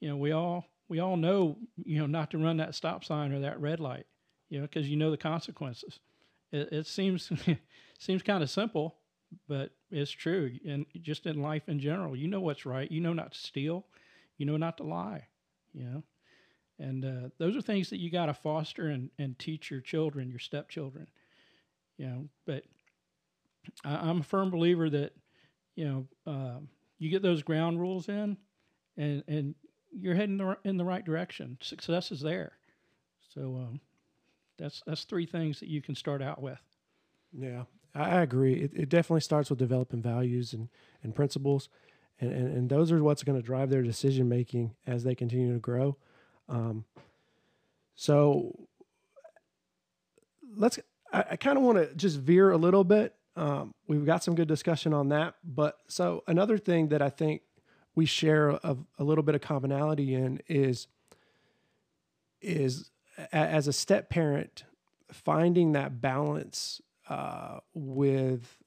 you 0.00 0.10
know 0.10 0.18
we 0.18 0.32
all 0.32 0.66
we 0.88 0.98
all 0.98 1.16
know, 1.16 1.56
you 1.84 1.98
know, 1.98 2.06
not 2.06 2.30
to 2.32 2.38
run 2.38 2.58
that 2.58 2.74
stop 2.74 3.04
sign 3.04 3.32
or 3.32 3.40
that 3.40 3.60
red 3.60 3.80
light, 3.80 4.06
you 4.48 4.58
know, 4.58 4.66
because 4.66 4.88
you 4.88 4.96
know 4.96 5.10
the 5.10 5.16
consequences. 5.16 6.00
It, 6.52 6.68
it 6.72 6.86
seems 6.86 7.32
seems 7.98 8.22
kind 8.22 8.42
of 8.42 8.50
simple, 8.50 8.96
but 9.48 9.70
it's 9.90 10.10
true. 10.10 10.52
And 10.66 10.86
just 11.00 11.26
in 11.26 11.40
life 11.40 11.68
in 11.68 11.80
general, 11.80 12.16
you 12.16 12.28
know 12.28 12.40
what's 12.40 12.66
right. 12.66 12.90
You 12.90 13.00
know 13.00 13.12
not 13.12 13.32
to 13.32 13.38
steal. 13.38 13.86
You 14.38 14.46
know 14.46 14.56
not 14.56 14.76
to 14.78 14.84
lie. 14.84 15.28
You 15.72 15.84
know, 15.84 16.02
and 16.78 17.04
uh, 17.04 17.28
those 17.38 17.56
are 17.56 17.62
things 17.62 17.90
that 17.90 18.00
you 18.00 18.10
got 18.10 18.26
to 18.26 18.34
foster 18.34 18.88
and, 18.88 19.10
and 19.18 19.38
teach 19.38 19.70
your 19.70 19.80
children, 19.80 20.30
your 20.30 20.38
stepchildren. 20.38 21.06
You 21.96 22.06
know, 22.06 22.28
but 22.46 22.64
I, 23.84 24.10
am 24.10 24.20
a 24.20 24.24
firm 24.24 24.50
believer 24.50 24.90
that 24.90 25.12
you 25.76 25.84
know 25.84 26.06
uh, 26.30 26.58
you 26.98 27.10
get 27.10 27.22
those 27.22 27.42
ground 27.42 27.80
rules 27.80 28.08
in, 28.08 28.36
and 28.96 29.22
and 29.28 29.54
you're 29.92 30.14
heading 30.14 30.40
in 30.64 30.76
the 30.76 30.84
right 30.84 31.04
direction. 31.04 31.58
Success 31.60 32.10
is 32.10 32.20
there. 32.20 32.52
So 33.34 33.56
um, 33.56 33.80
that's 34.58 34.82
that's 34.86 35.04
three 35.04 35.26
things 35.26 35.60
that 35.60 35.68
you 35.68 35.80
can 35.82 35.94
start 35.94 36.22
out 36.22 36.42
with. 36.42 36.60
Yeah, 37.32 37.64
I 37.94 38.22
agree. 38.22 38.54
It, 38.54 38.72
it 38.74 38.88
definitely 38.88 39.20
starts 39.20 39.50
with 39.50 39.58
developing 39.58 40.02
values 40.02 40.52
and, 40.52 40.68
and 41.02 41.14
principles, 41.14 41.68
and, 42.20 42.32
and, 42.32 42.56
and 42.56 42.68
those 42.68 42.92
are 42.92 43.02
what's 43.02 43.22
going 43.22 43.40
to 43.40 43.46
drive 43.46 43.70
their 43.70 43.82
decision 43.82 44.28
making 44.28 44.74
as 44.86 45.04
they 45.04 45.14
continue 45.14 45.52
to 45.52 45.58
grow. 45.60 45.96
Um, 46.48 46.84
So 47.94 48.68
let's. 50.56 50.78
I, 51.12 51.24
I 51.32 51.36
kind 51.36 51.56
of 51.56 51.62
want 51.62 51.78
to 51.78 51.94
just 51.94 52.18
veer 52.18 52.50
a 52.50 52.56
little 52.56 52.84
bit. 52.84 53.14
Um, 53.36 53.74
we've 53.86 54.04
got 54.04 54.22
some 54.22 54.34
good 54.34 54.48
discussion 54.48 54.92
on 54.92 55.08
that, 55.08 55.34
but 55.44 55.76
so 55.88 56.22
another 56.26 56.58
thing 56.58 56.88
that 56.88 57.00
I 57.00 57.10
think 57.10 57.42
we 57.94 58.06
share 58.06 58.50
a, 58.50 58.76
a 58.98 59.04
little 59.04 59.24
bit 59.24 59.34
of 59.34 59.40
commonality 59.40 60.14
in 60.14 60.40
is 60.48 60.86
is 62.40 62.90
as 63.32 63.68
a 63.68 63.72
step 63.72 64.08
parent 64.08 64.64
finding 65.12 65.72
that 65.72 66.00
balance 66.00 66.80
uh, 67.08 67.58
with 67.74 68.58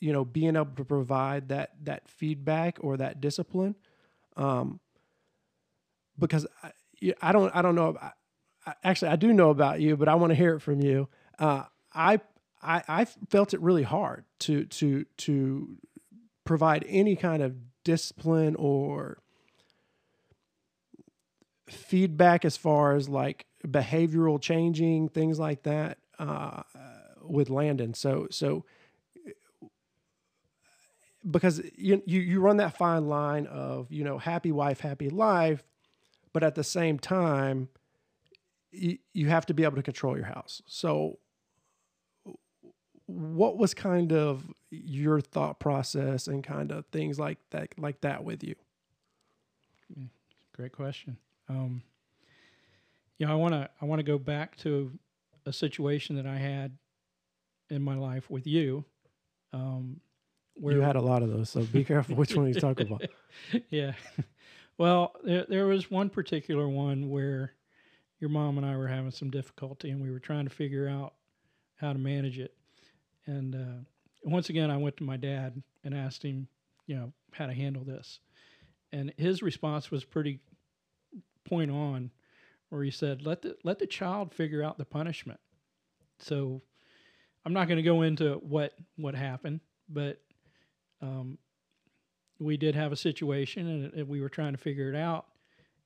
you 0.00 0.12
know 0.12 0.24
being 0.24 0.56
able 0.56 0.66
to 0.76 0.84
provide 0.84 1.48
that 1.48 1.70
that 1.82 2.08
feedback 2.08 2.78
or 2.80 2.96
that 2.96 3.20
discipline 3.20 3.74
um, 4.36 4.80
because 6.18 6.46
I, 6.62 6.72
I 7.20 7.32
don't 7.32 7.54
I 7.54 7.62
don't 7.62 7.74
know 7.74 7.96
I- 8.66 8.74
actually 8.84 9.08
I 9.08 9.16
do 9.16 9.32
know 9.32 9.50
about 9.50 9.80
you 9.80 9.96
but 9.96 10.08
I 10.08 10.14
want 10.16 10.30
to 10.30 10.34
hear 10.34 10.54
it 10.54 10.60
from 10.60 10.80
you. 10.80 11.08
Uh, 11.38 11.64
I 11.94 12.20
I 12.62 12.82
I 12.88 13.04
felt 13.04 13.54
it 13.54 13.60
really 13.60 13.82
hard 13.82 14.24
to 14.40 14.64
to 14.66 15.04
to 15.18 15.76
provide 16.44 16.84
any 16.88 17.14
kind 17.16 17.42
of 17.42 17.54
discipline 17.84 18.54
or 18.56 19.18
feedback 21.68 22.44
as 22.44 22.56
far 22.56 22.94
as 22.94 23.08
like 23.08 23.46
behavioral 23.66 24.40
changing 24.40 25.08
things 25.08 25.38
like 25.38 25.62
that 25.62 25.98
uh, 26.18 26.62
with 27.22 27.50
Landon. 27.50 27.94
So 27.94 28.28
so 28.30 28.64
because 31.28 31.62
you, 31.76 32.02
you 32.06 32.20
you 32.20 32.40
run 32.40 32.56
that 32.58 32.76
fine 32.76 33.08
line 33.08 33.46
of 33.46 33.90
you 33.92 34.04
know 34.04 34.18
happy 34.18 34.52
wife 34.52 34.80
happy 34.80 35.08
life, 35.08 35.62
but 36.32 36.42
at 36.42 36.54
the 36.54 36.64
same 36.64 36.98
time 36.98 37.68
you, 38.70 38.98
you 39.12 39.28
have 39.28 39.46
to 39.46 39.54
be 39.54 39.64
able 39.64 39.76
to 39.76 39.82
control 39.82 40.16
your 40.16 40.26
house. 40.26 40.62
So 40.66 41.18
what 43.12 43.56
was 43.58 43.74
kind 43.74 44.12
of 44.12 44.52
your 44.70 45.20
thought 45.20 45.60
process 45.60 46.26
and 46.26 46.42
kind 46.42 46.72
of 46.72 46.86
things 46.86 47.18
like 47.18 47.38
that 47.50 47.68
like 47.78 48.00
that 48.00 48.24
with 48.24 48.42
you? 48.42 48.54
Great 50.54 50.72
question. 50.72 51.16
Um, 51.48 51.82
you 53.18 53.26
know, 53.26 53.32
I 53.32 53.36
want 53.36 53.54
to 53.54 53.68
I 53.80 53.84
want 53.84 54.00
to 54.00 54.04
go 54.04 54.18
back 54.18 54.56
to 54.58 54.90
a 55.46 55.52
situation 55.52 56.16
that 56.16 56.26
I 56.26 56.36
had 56.36 56.76
in 57.70 57.82
my 57.82 57.96
life 57.96 58.30
with 58.30 58.46
you, 58.46 58.84
um, 59.52 60.00
where 60.54 60.74
You 60.74 60.80
had 60.82 60.96
a 60.96 61.00
lot 61.00 61.22
of 61.22 61.30
those, 61.30 61.50
so 61.50 61.62
be 61.62 61.84
careful 61.84 62.16
which 62.16 62.36
one 62.36 62.46
you 62.46 62.54
talk 62.54 62.80
about. 62.80 63.04
yeah. 63.70 63.92
Well, 64.78 65.14
there, 65.22 65.44
there 65.48 65.66
was 65.66 65.90
one 65.90 66.08
particular 66.08 66.66
one 66.66 67.10
where 67.10 67.52
your 68.18 68.30
mom 68.30 68.56
and 68.56 68.66
I 68.66 68.74
were 68.76 68.88
having 68.88 69.10
some 69.10 69.30
difficulty, 69.30 69.90
and 69.90 70.02
we 70.02 70.10
were 70.10 70.18
trying 70.18 70.44
to 70.44 70.50
figure 70.50 70.88
out 70.88 71.12
how 71.76 71.92
to 71.92 71.98
manage 71.98 72.38
it. 72.38 72.54
And 73.26 73.54
uh, 73.54 73.84
once 74.24 74.48
again, 74.48 74.70
I 74.70 74.76
went 74.76 74.96
to 74.98 75.04
my 75.04 75.16
dad 75.16 75.62
and 75.84 75.94
asked 75.94 76.22
him, 76.22 76.48
you 76.86 76.96
know, 76.96 77.12
how 77.32 77.46
to 77.46 77.52
handle 77.52 77.84
this. 77.84 78.20
And 78.92 79.12
his 79.16 79.42
response 79.42 79.90
was 79.90 80.04
pretty 80.04 80.40
point 81.44 81.70
on, 81.70 82.10
where 82.68 82.82
he 82.82 82.90
said, 82.90 83.22
"Let 83.22 83.42
the 83.42 83.56
let 83.64 83.78
the 83.78 83.86
child 83.86 84.34
figure 84.34 84.62
out 84.62 84.78
the 84.78 84.84
punishment." 84.84 85.40
So, 86.18 86.62
I'm 87.44 87.52
not 87.52 87.68
going 87.68 87.78
to 87.78 87.82
go 87.82 88.02
into 88.02 88.34
what 88.34 88.74
what 88.96 89.14
happened, 89.14 89.60
but 89.88 90.20
um, 91.00 91.38
we 92.38 92.56
did 92.56 92.74
have 92.74 92.92
a 92.92 92.96
situation 92.96 93.66
and, 93.66 93.94
and 93.94 94.08
we 94.08 94.20
were 94.20 94.28
trying 94.28 94.52
to 94.52 94.58
figure 94.58 94.92
it 94.92 94.96
out 94.96 95.26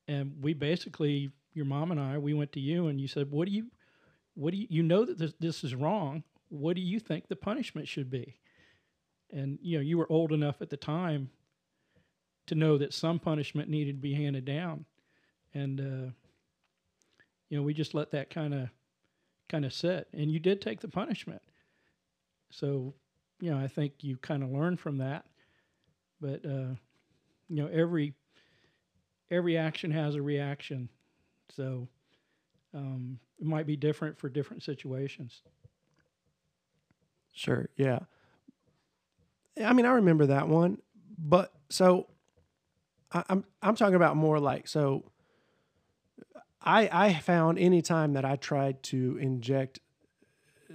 and 0.08 0.32
we 0.40 0.54
basically 0.54 1.30
your 1.54 1.64
mom 1.64 1.90
and 1.90 2.00
i 2.00 2.18
we 2.18 2.34
went 2.34 2.52
to 2.52 2.60
you 2.60 2.88
and 2.88 3.00
you 3.00 3.08
said 3.08 3.30
what 3.30 3.46
do 3.46 3.52
you 3.52 3.66
what 4.34 4.52
do 4.52 4.56
you 4.56 4.66
you 4.70 4.82
know 4.82 5.04
that 5.04 5.18
this, 5.18 5.34
this 5.38 5.64
is 5.64 5.74
wrong 5.74 6.22
what 6.48 6.76
do 6.76 6.82
you 6.82 7.00
think 7.00 7.28
the 7.28 7.36
punishment 7.36 7.88
should 7.88 8.10
be? 8.10 8.38
And 9.32 9.58
you 9.60 9.78
know 9.78 9.82
you 9.82 9.98
were 9.98 10.10
old 10.10 10.32
enough 10.32 10.62
at 10.62 10.70
the 10.70 10.76
time 10.76 11.30
to 12.46 12.54
know 12.54 12.78
that 12.78 12.94
some 12.94 13.18
punishment 13.18 13.68
needed 13.68 13.96
to 13.96 14.00
be 14.00 14.14
handed 14.14 14.44
down. 14.44 14.84
And 15.52 15.80
uh, 15.80 16.10
you 17.48 17.56
know 17.56 17.62
we 17.62 17.74
just 17.74 17.94
let 17.94 18.12
that 18.12 18.30
kind 18.30 18.54
of 18.54 18.68
kind 19.48 19.64
of 19.64 19.72
sit. 19.72 20.08
And 20.12 20.30
you 20.30 20.38
did 20.38 20.60
take 20.60 20.80
the 20.80 20.88
punishment. 20.88 21.42
So 22.50 22.94
you 23.40 23.50
know 23.50 23.58
i 23.58 23.66
think 23.66 23.92
you 24.00 24.16
kind 24.16 24.42
of 24.42 24.50
learned 24.50 24.80
from 24.80 24.98
that. 24.98 25.26
But 26.20 26.44
uh, 26.44 26.74
you 27.48 27.56
know 27.56 27.66
every 27.66 28.14
every 29.30 29.58
action 29.58 29.90
has 29.90 30.14
a 30.14 30.22
reaction. 30.22 30.88
So 31.50 31.88
um, 32.74 33.18
it 33.40 33.46
might 33.46 33.66
be 33.66 33.76
different 33.76 34.18
for 34.18 34.28
different 34.28 34.62
situations 34.62 35.42
Sure. 37.36 37.68
Yeah. 37.76 38.00
I 39.62 39.72
mean, 39.74 39.84
I 39.86 39.90
remember 39.90 40.26
that 40.26 40.48
one, 40.48 40.78
but 41.18 41.52
so 41.68 42.08
I, 43.12 43.22
I'm 43.28 43.44
I'm 43.62 43.76
talking 43.76 43.94
about 43.94 44.16
more 44.16 44.40
like 44.40 44.66
so. 44.66 45.10
I 46.62 46.88
I 46.90 47.14
found 47.14 47.58
any 47.58 47.82
time 47.82 48.14
that 48.14 48.24
I 48.24 48.36
tried 48.36 48.82
to 48.84 49.18
inject 49.20 49.80
uh, 50.70 50.74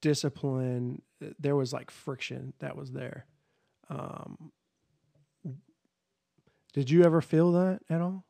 discipline, 0.00 1.02
uh, 1.22 1.28
there 1.38 1.54
was 1.54 1.72
like 1.74 1.90
friction 1.90 2.54
that 2.58 2.74
was 2.74 2.92
there. 2.92 3.26
Um, 3.90 4.50
did 6.72 6.90
you 6.90 7.04
ever 7.04 7.20
feel 7.20 7.52
that 7.52 7.80
at 7.90 8.00
all? 8.00 8.24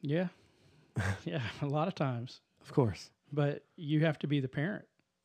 yeah 0.00 0.28
yeah 1.24 1.40
a 1.62 1.66
lot 1.66 1.88
of 1.88 1.94
times 1.94 2.40
Of 2.60 2.72
course. 2.72 3.10
But 3.34 3.64
you 3.76 4.00
have 4.04 4.18
to 4.20 4.26
be 4.26 4.40
the 4.40 4.48
parent 4.48 4.84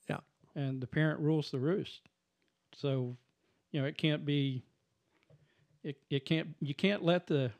Yeah. 0.09 0.19
and 0.55 0.81
the 0.81 0.87
parent 0.87 1.19
rules 1.19 1.51
the 1.51 1.59
roost 1.59 2.01
so 2.75 3.15
you 3.71 3.81
know 3.81 3.87
it 3.87 3.97
can't 3.97 4.25
be 4.25 4.63
it, 5.83 5.97
it 6.09 6.25
can't 6.25 6.49
you 6.59 6.73
can't 6.73 7.03
let 7.03 7.27
the 7.27 7.51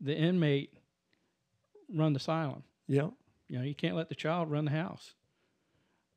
the 0.00 0.14
inmate 0.16 0.72
run 1.94 2.12
the 2.12 2.18
asylum 2.18 2.62
Yeah. 2.88 3.08
You 3.48 3.58
know, 3.58 3.64
you 3.64 3.74
can't 3.74 3.96
let 3.96 4.08
the 4.08 4.14
child 4.14 4.48
run 4.48 4.64
the 4.64 4.70
house. 4.70 5.14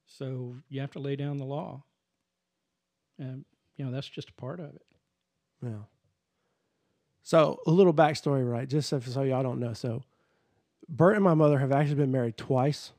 So 0.05 0.55
you 0.69 0.81
have 0.81 0.91
to 0.91 0.99
lay 0.99 1.15
down 1.15 1.39
the 1.39 1.45
law. 1.45 1.83
And, 3.17 3.43
you 3.75 3.83
know, 3.83 3.91
that's 3.91 4.07
just 4.07 4.29
a 4.29 4.33
part 4.33 4.59
of 4.59 4.67
it. 4.75 4.85
Yeah. 5.63 5.85
So 7.23 7.59
a 7.65 7.71
little 7.71 7.93
backstory, 7.93 8.47
right? 8.47 8.67
Just 8.69 8.87
so, 8.89 8.99
so 8.99 9.23
y'all 9.23 9.41
don't 9.41 9.59
know. 9.59 9.73
So 9.73 10.03
Bert 10.87 11.15
and 11.15 11.23
my 11.23 11.33
mother 11.33 11.57
have 11.57 11.71
actually 11.71 11.95
been 11.95 12.11
married 12.11 12.37
twice. 12.37 12.91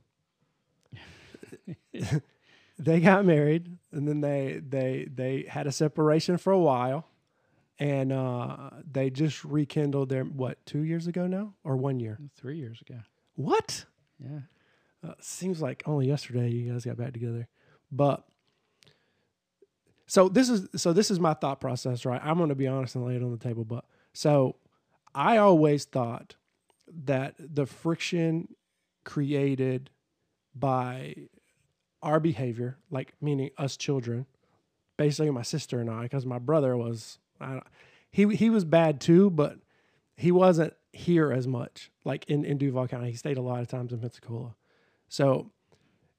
they 2.78 3.00
got 3.00 3.24
married 3.24 3.76
and 3.92 4.06
then 4.08 4.20
they 4.20 4.60
they 4.66 5.06
they 5.12 5.44
had 5.48 5.66
a 5.66 5.72
separation 5.72 6.38
for 6.38 6.52
a 6.52 6.58
while 6.58 7.06
and 7.78 8.12
uh 8.12 8.70
they 8.90 9.10
just 9.10 9.44
rekindled 9.44 10.08
their 10.08 10.24
what 10.24 10.64
two 10.66 10.82
years 10.82 11.06
ago 11.06 11.26
now 11.26 11.54
or 11.64 11.76
one 11.76 11.98
year 12.00 12.18
Three 12.36 12.56
years 12.58 12.80
ago. 12.80 13.00
what 13.36 13.84
Yeah. 14.18 14.40
uh, 15.06 15.14
seems 15.20 15.60
like 15.62 15.82
only 15.86 16.06
yesterday 16.06 16.50
you 16.50 16.72
guys 16.72 16.84
got 16.84 16.96
back 16.96 17.12
together 17.12 17.48
but 17.90 18.24
so 20.06 20.28
this 20.28 20.48
is 20.48 20.68
so 20.80 20.92
this 20.92 21.10
is 21.10 21.18
my 21.18 21.34
thought 21.34 21.60
process 21.60 22.04
right 22.04 22.20
i'm 22.24 22.36
going 22.36 22.48
to 22.50 22.54
be 22.54 22.66
honest 22.66 22.94
and 22.94 23.04
lay 23.06 23.16
it 23.16 23.22
on 23.22 23.30
the 23.32 23.38
table 23.38 23.64
but 23.64 23.84
so 24.12 24.56
i 25.14 25.36
always 25.36 25.84
thought 25.84 26.36
that 27.04 27.34
the 27.38 27.66
friction 27.66 28.48
created 29.04 29.90
by 30.54 31.14
our 32.04 32.20
behavior 32.20 32.76
like 32.90 33.14
meaning 33.20 33.50
us 33.58 33.76
children 33.76 34.26
basically 34.96 35.30
my 35.30 35.42
sister 35.42 35.80
and 35.80 35.90
i 35.90 36.02
because 36.02 36.24
my 36.24 36.38
brother 36.38 36.76
was 36.76 37.18
he 38.10 38.34
he 38.36 38.48
was 38.50 38.64
bad 38.64 39.00
too 39.00 39.30
but 39.30 39.58
he 40.16 40.30
wasn't 40.30 40.72
here 40.92 41.32
as 41.32 41.46
much 41.48 41.90
like 42.04 42.24
in, 42.28 42.44
in 42.44 42.56
duval 42.56 42.86
county 42.86 43.10
he 43.10 43.16
stayed 43.16 43.36
a 43.36 43.42
lot 43.42 43.60
of 43.60 43.68
times 43.68 43.92
in 43.92 43.98
pensacola 43.98 44.54
so, 45.14 45.52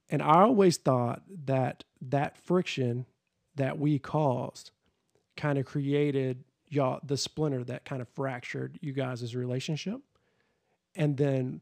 and 0.09 0.21
I 0.21 0.43
always 0.43 0.77
thought 0.77 1.23
that 1.47 1.83
that 2.01 2.37
friction 2.37 3.05
that 3.55 3.77
we 3.77 3.99
caused 3.99 4.71
kind 5.35 5.57
of 5.57 5.65
created 5.65 6.45
y'all 6.69 7.01
the 7.03 7.17
splinter 7.17 7.65
that 7.65 7.83
kind 7.83 8.01
of 8.01 8.07
fractured 8.07 8.79
you 8.81 8.93
guys' 8.93 9.35
relationship. 9.35 9.99
And 10.95 11.17
then 11.17 11.59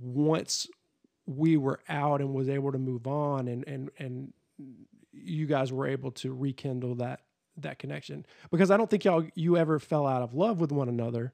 once 0.00 0.66
we 1.26 1.56
were 1.56 1.80
out 1.88 2.20
and 2.20 2.34
was 2.34 2.48
able 2.48 2.72
to 2.72 2.78
move 2.78 3.06
on 3.06 3.48
and 3.48 3.66
and 3.66 3.90
and 3.98 4.32
you 5.12 5.46
guys 5.46 5.72
were 5.72 5.86
able 5.86 6.10
to 6.10 6.32
rekindle 6.32 6.96
that 6.96 7.20
that 7.56 7.78
connection 7.78 8.24
because 8.50 8.70
I 8.70 8.76
don't 8.76 8.88
think 8.88 9.04
y'all 9.04 9.24
you 9.34 9.56
ever 9.56 9.78
fell 9.78 10.06
out 10.06 10.22
of 10.22 10.34
love 10.34 10.60
with 10.60 10.72
one 10.72 10.88
another. 10.88 11.32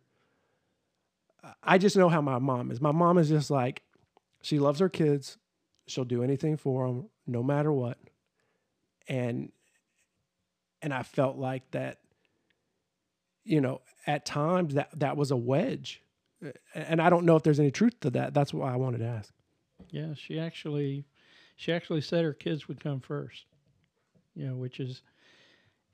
I 1.62 1.78
just 1.78 1.96
know 1.96 2.08
how 2.08 2.20
my 2.20 2.38
mom 2.38 2.70
is. 2.70 2.80
My 2.80 2.92
mom 2.92 3.16
is 3.16 3.28
just 3.28 3.50
like 3.50 3.82
she 4.42 4.58
loves 4.58 4.80
her 4.80 4.88
kids. 4.88 5.38
She'll 5.86 6.04
do 6.04 6.22
anything 6.22 6.56
for 6.56 6.86
them, 6.86 7.08
no 7.26 7.42
matter 7.42 7.72
what. 7.72 7.98
And 9.08 9.52
and 10.82 10.92
I 10.92 11.02
felt 11.02 11.36
like 11.36 11.70
that, 11.70 12.00
you 13.44 13.60
know, 13.60 13.80
at 14.06 14.26
times 14.26 14.74
that 14.74 14.90
that 14.98 15.16
was 15.16 15.30
a 15.30 15.36
wedge 15.36 16.02
and 16.74 17.00
I 17.00 17.10
don't 17.10 17.24
know 17.24 17.36
if 17.36 17.42
there's 17.42 17.60
any 17.60 17.70
truth 17.70 17.98
to 18.00 18.10
that. 18.10 18.34
That's 18.34 18.54
why 18.54 18.72
I 18.72 18.76
wanted 18.76 18.98
to 18.98 19.06
ask. 19.06 19.32
Yeah, 19.90 20.14
she 20.14 20.38
actually, 20.38 21.04
she 21.56 21.72
actually 21.72 22.00
said 22.00 22.24
her 22.24 22.34
kids 22.34 22.68
would 22.68 22.80
come 22.80 23.00
first. 23.00 23.44
You 24.34 24.46
know, 24.46 24.56
which 24.56 24.78
is, 24.78 25.02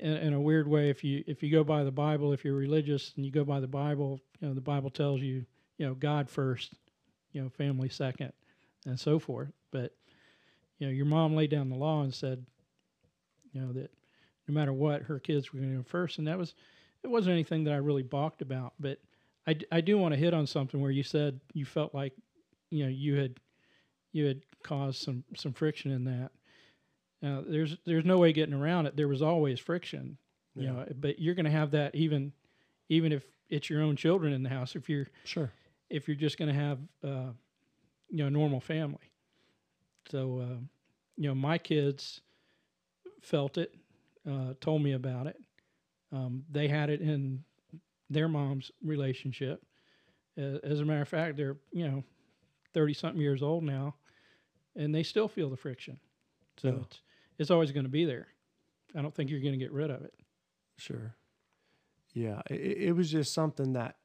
in, 0.01 0.13
in 0.13 0.33
a 0.35 0.41
weird 0.41 0.69
way, 0.69 0.91
if 0.91 1.03
you 1.03 1.25
if 1.27 1.43
you 1.43 1.51
go 1.51 1.65
by 1.65 1.83
the 1.83 1.91
Bible, 1.91 2.33
if 2.33 2.45
you're 2.45 2.55
religious 2.55 3.13
and 3.17 3.25
you 3.25 3.33
go 3.33 3.45
by 3.45 3.61
the 3.61 3.67
Bible, 3.67 4.21
you 4.41 4.49
know, 4.49 4.55
the 4.55 4.61
Bible 4.61 4.91
tells 4.91 5.21
you, 5.23 5.47
you 5.79 5.87
know, 5.87 5.95
God 5.95 6.29
first, 6.29 6.75
you 7.33 7.43
know, 7.43 7.49
family 7.49 7.89
second, 7.89 8.33
and 8.85 9.01
so 9.01 9.19
forth. 9.19 9.51
But, 9.71 9.93
you 10.79 10.87
know, 10.87 10.93
your 10.93 11.07
mom 11.07 11.35
laid 11.35 11.51
down 11.51 11.71
the 11.71 11.77
law 11.77 12.03
and 12.03 12.13
said, 12.13 12.45
you 13.53 13.61
know, 13.61 13.73
that 13.73 13.91
no 14.47 14.53
matter 14.53 14.73
what, 14.73 15.03
her 15.03 15.19
kids 15.19 15.53
were 15.53 15.61
going 15.61 15.71
to 15.71 15.79
go 15.79 15.83
first, 15.83 16.19
and 16.19 16.27
that 16.27 16.37
was, 16.37 16.55
it 17.03 17.09
wasn't 17.09 17.33
anything 17.33 17.65
that 17.65 17.73
I 17.73 17.79
really 17.79 18.03
balked 18.03 18.43
about. 18.43 18.75
But 18.79 18.99
I, 19.47 19.57
I 19.73 19.81
do 19.81 19.97
want 19.97 20.13
to 20.13 20.21
hit 20.21 20.35
on 20.35 20.47
something 20.47 20.81
where 20.81 20.91
you 20.91 21.03
said 21.03 21.41
you 21.55 21.65
felt 21.65 21.95
like, 21.95 22.13
you 22.71 22.85
know, 22.85 22.91
you 22.91 23.15
had 23.15 23.41
you 24.15 24.25
had 24.27 24.41
caused 24.63 25.03
some 25.03 25.25
some 25.37 25.53
friction 25.53 25.91
in 25.91 26.05
that. 26.05 26.31
Now, 27.21 27.43
there's 27.47 27.77
there's 27.85 28.05
no 28.05 28.19
way 28.19 28.33
getting 28.33 28.55
around 28.55 28.87
it. 28.87 28.97
There 28.97 29.09
was 29.09 29.21
always 29.23 29.59
friction, 29.59 30.17
you 30.55 30.67
know. 30.69 30.87
But 30.99 31.19
you're 31.19 31.35
going 31.35 31.47
to 31.47 31.51
have 31.51 31.73
that 31.73 31.95
even 31.95 32.33
even 32.89 33.13
if 33.13 33.25
it's 33.51 33.69
your 33.69 33.83
own 33.83 33.97
children 33.97 34.33
in 34.33 34.43
the 34.43 34.49
house. 34.51 34.77
If 34.77 34.89
you're 34.89 35.09
Sure. 35.25 35.51
if 35.91 36.07
you're 36.07 36.17
just 36.17 36.39
going 36.39 36.49
to 36.49 36.55
have 36.55 36.79
uh, 37.03 37.33
you 38.09 38.19
know 38.19 38.27
a 38.27 38.31
normal 38.31 38.61
family. 38.61 39.11
So 40.11 40.39
uh, 40.41 40.61
you 41.17 41.29
know 41.29 41.35
my 41.35 41.59
kids 41.59 42.21
felt 43.23 43.59
it, 43.59 43.75
uh, 44.31 44.55
told 44.61 44.83
me 44.83 44.93
about 44.93 45.27
it. 45.27 45.37
Um, 46.13 46.45
they 46.51 46.69
had 46.69 46.91
it 46.91 47.01
in 47.01 47.43
their 48.11 48.29
mom's 48.29 48.71
relationship. 48.83 49.65
As 50.37 50.81
a 50.81 50.85
matter 50.85 51.03
of 51.03 51.09
fact, 51.09 51.37
they're 51.37 51.57
you 51.73 51.89
know 51.89 52.05
thirty 52.75 52.93
something 52.93 53.21
years 53.21 53.43
old 53.43 53.65
now, 53.65 53.95
and 54.77 54.95
they 54.95 55.03
still 55.03 55.29
feel 55.29 55.51
the 55.51 55.57
friction. 55.57 55.99
So 56.59 56.69
Yeah. 56.69 56.75
it's 56.85 57.01
it's 57.39 57.51
always 57.51 57.73
going 57.73 57.85
to 57.85 57.91
be 57.91 58.05
there. 58.05 58.29
I 58.97 59.03
don't 59.03 59.15
think 59.15 59.31
you're 59.31 59.41
going 59.41 59.53
to 59.53 59.59
get 59.59 59.73
rid 59.73 59.91
of 59.91 60.03
it. 60.03 60.15
Sure. 60.77 61.15
Yeah, 62.13 62.43
it, 62.49 62.61
it 62.89 62.93
was 62.93 63.11
just 63.11 63.35
something 63.35 63.73
that 63.73 63.97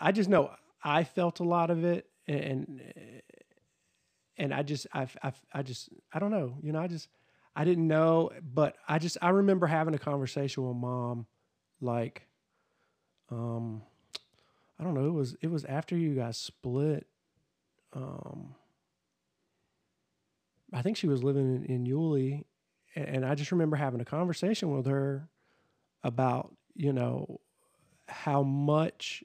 I 0.00 0.12
just 0.12 0.30
know 0.30 0.50
I 0.82 1.04
felt 1.04 1.40
a 1.40 1.44
lot 1.44 1.70
of 1.70 1.84
it, 1.84 2.08
and 2.26 2.80
and 4.38 4.52
I 4.54 4.62
just 4.62 4.86
I 4.92 5.06
I, 5.22 5.32
I 5.52 5.62
just 5.62 5.90
I 6.12 6.18
don't 6.18 6.30
know, 6.30 6.56
you 6.62 6.72
know, 6.72 6.80
I 6.80 6.86
just 6.86 7.08
I 7.54 7.64
didn't 7.64 7.86
know, 7.86 8.30
but 8.42 8.76
I 8.88 8.98
just 8.98 9.18
I 9.20 9.30
remember 9.30 9.66
having 9.66 9.94
a 9.94 9.98
conversation 9.98 10.66
with 10.66 10.76
mom, 10.76 11.26
like, 11.80 12.26
um, 13.30 13.82
I 14.78 14.84
don't 14.84 14.94
know, 14.94 15.06
it 15.06 15.12
was 15.12 15.36
it 15.42 15.50
was 15.50 15.64
after 15.66 15.96
you 15.96 16.14
guys 16.14 16.38
split, 16.38 17.06
um. 17.92 18.54
I 20.76 20.82
think 20.82 20.98
she 20.98 21.06
was 21.06 21.24
living 21.24 21.56
in, 21.56 21.64
in 21.64 21.86
Yulee, 21.86 22.44
and, 22.94 23.24
I 23.24 23.34
just 23.34 23.50
remember 23.50 23.76
having 23.76 24.00
a 24.00 24.04
conversation 24.04 24.70
with 24.70 24.86
her 24.86 25.28
about 26.04 26.54
you 26.74 26.92
know 26.92 27.40
how 28.08 28.42
much 28.42 29.24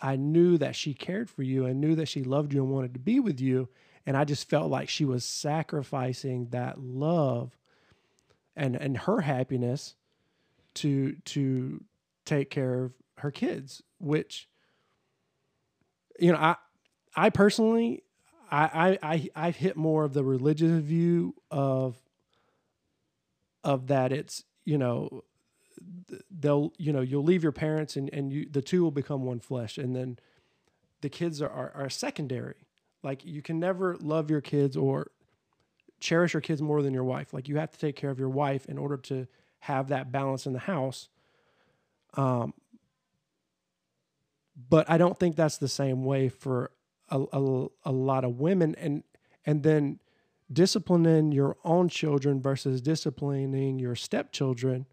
I 0.00 0.16
knew 0.16 0.58
that 0.58 0.74
she 0.74 0.92
cared 0.92 1.30
for 1.30 1.42
you 1.42 1.66
and 1.66 1.80
knew 1.80 1.94
that 1.94 2.08
she 2.08 2.24
loved 2.24 2.52
you 2.52 2.62
and 2.62 2.72
wanted 2.72 2.94
to 2.94 3.00
be 3.00 3.20
with 3.20 3.40
you 3.40 3.68
and 4.04 4.16
I 4.16 4.24
just 4.24 4.48
felt 4.50 4.70
like 4.70 4.88
she 4.88 5.04
was 5.04 5.24
sacrificing 5.24 6.48
that 6.50 6.80
love 6.80 7.56
and 8.56 8.76
and 8.76 8.98
her 8.98 9.20
happiness 9.20 9.94
to 10.74 11.14
to 11.26 11.82
take 12.24 12.50
care 12.50 12.84
of 12.84 12.92
her 13.18 13.30
kids 13.30 13.82
which 13.98 14.48
you 16.18 16.32
know 16.32 16.38
I 16.38 16.56
I 17.16 17.30
personally 17.30 18.02
I 18.52 18.98
I 19.02 19.12
I 19.14 19.30
I've 19.34 19.56
hit 19.56 19.76
more 19.76 20.04
of 20.04 20.12
the 20.12 20.22
religious 20.22 20.82
view 20.82 21.34
of 21.50 21.96
of 23.64 23.86
that 23.86 24.12
it's 24.12 24.44
you 24.64 24.76
know 24.76 25.24
they'll 26.30 26.72
you 26.76 26.92
know 26.92 27.00
you'll 27.00 27.24
leave 27.24 27.42
your 27.42 27.52
parents 27.52 27.96
and 27.96 28.10
and 28.12 28.32
you 28.32 28.46
the 28.48 28.62
two 28.62 28.82
will 28.82 28.90
become 28.90 29.24
one 29.24 29.40
flesh. 29.40 29.78
And 29.78 29.96
then 29.96 30.18
the 31.00 31.08
kids 31.08 31.40
are, 31.40 31.48
are, 31.48 31.72
are 31.74 31.90
secondary. 31.90 32.66
Like 33.02 33.24
you 33.24 33.42
can 33.42 33.58
never 33.58 33.96
love 33.96 34.30
your 34.30 34.42
kids 34.42 34.76
or 34.76 35.08
cherish 35.98 36.34
your 36.34 36.40
kids 36.40 36.60
more 36.60 36.82
than 36.82 36.92
your 36.92 37.04
wife. 37.04 37.32
Like 37.32 37.48
you 37.48 37.56
have 37.56 37.72
to 37.72 37.78
take 37.78 37.96
care 37.96 38.10
of 38.10 38.18
your 38.18 38.28
wife 38.28 38.66
in 38.66 38.76
order 38.76 38.98
to 38.98 39.26
have 39.60 39.88
that 39.88 40.12
balance 40.12 40.46
in 40.46 40.52
the 40.52 40.60
house. 40.60 41.08
Um 42.14 42.52
but 44.68 44.88
i 44.90 44.98
don't 44.98 45.18
think 45.18 45.34
that's 45.34 45.56
the 45.56 45.66
same 45.66 46.04
way 46.04 46.28
for 46.28 46.70
a, 47.12 47.20
a, 47.32 47.66
a 47.84 47.92
lot 47.92 48.24
of 48.24 48.40
women 48.40 48.74
and 48.76 49.04
and 49.44 49.62
then 49.62 50.00
disciplining 50.52 51.32
your 51.32 51.56
own 51.64 51.88
children 51.88 52.40
versus 52.40 52.80
disciplining 52.80 53.78
your 53.78 53.94
stepchildren 53.94 54.86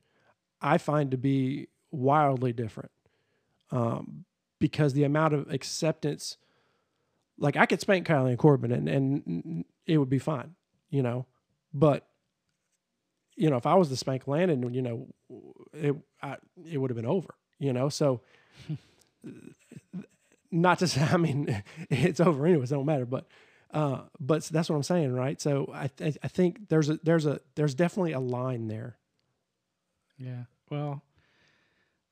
I 0.61 0.77
find 0.77 1.11
to 1.11 1.17
be 1.17 1.67
wildly 1.91 2.53
different. 2.53 2.91
Um, 3.71 4.25
because 4.59 4.93
the 4.93 5.03
amount 5.03 5.33
of 5.33 5.49
acceptance, 5.51 6.37
like 7.37 7.55
I 7.55 7.65
could 7.65 7.79
spank 7.79 8.07
Kylie 8.07 8.29
and 8.29 8.37
Corbin 8.37 8.71
and, 8.71 8.89
and 8.89 9.65
it 9.85 9.97
would 9.97 10.09
be 10.09 10.19
fine, 10.19 10.55
you 10.89 11.01
know, 11.01 11.25
but 11.73 12.05
you 13.35 13.49
know, 13.49 13.55
if 13.55 13.65
I 13.65 13.75
was 13.75 13.87
to 13.87 13.95
spank 13.95 14.27
Landon, 14.27 14.73
you 14.73 14.81
know, 14.81 15.07
it, 15.73 15.95
I, 16.21 16.35
it 16.69 16.77
would 16.77 16.89
have 16.89 16.97
been 16.97 17.05
over, 17.05 17.35
you 17.57 17.71
know? 17.71 17.87
So 17.87 18.19
not 20.51 20.79
to 20.79 20.87
say, 20.89 21.01
I 21.01 21.17
mean, 21.17 21.63
it's 21.89 22.19
over 22.19 22.45
anyways, 22.45 22.71
it 22.71 22.75
don't 22.75 22.85
matter, 22.85 23.05
but, 23.05 23.27
uh, 23.71 24.01
but 24.19 24.43
that's 24.45 24.69
what 24.69 24.75
I'm 24.75 24.83
saying. 24.83 25.13
Right. 25.13 25.39
So 25.39 25.71
I, 25.73 25.89
I 26.01 26.27
think 26.27 26.69
there's 26.69 26.89
a, 26.89 26.99
there's 27.03 27.25
a, 27.25 27.39
there's 27.55 27.75
definitely 27.75 28.13
a 28.13 28.19
line 28.19 28.67
there. 28.67 28.97
Yeah. 30.17 30.43
Well, 30.69 31.01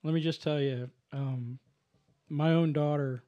let 0.03 0.13
me 0.13 0.21
just 0.21 0.41
tell 0.41 0.59
you, 0.59 0.89
um, 1.11 1.59
my 2.29 2.53
own 2.53 2.73
daughter, 2.73 3.23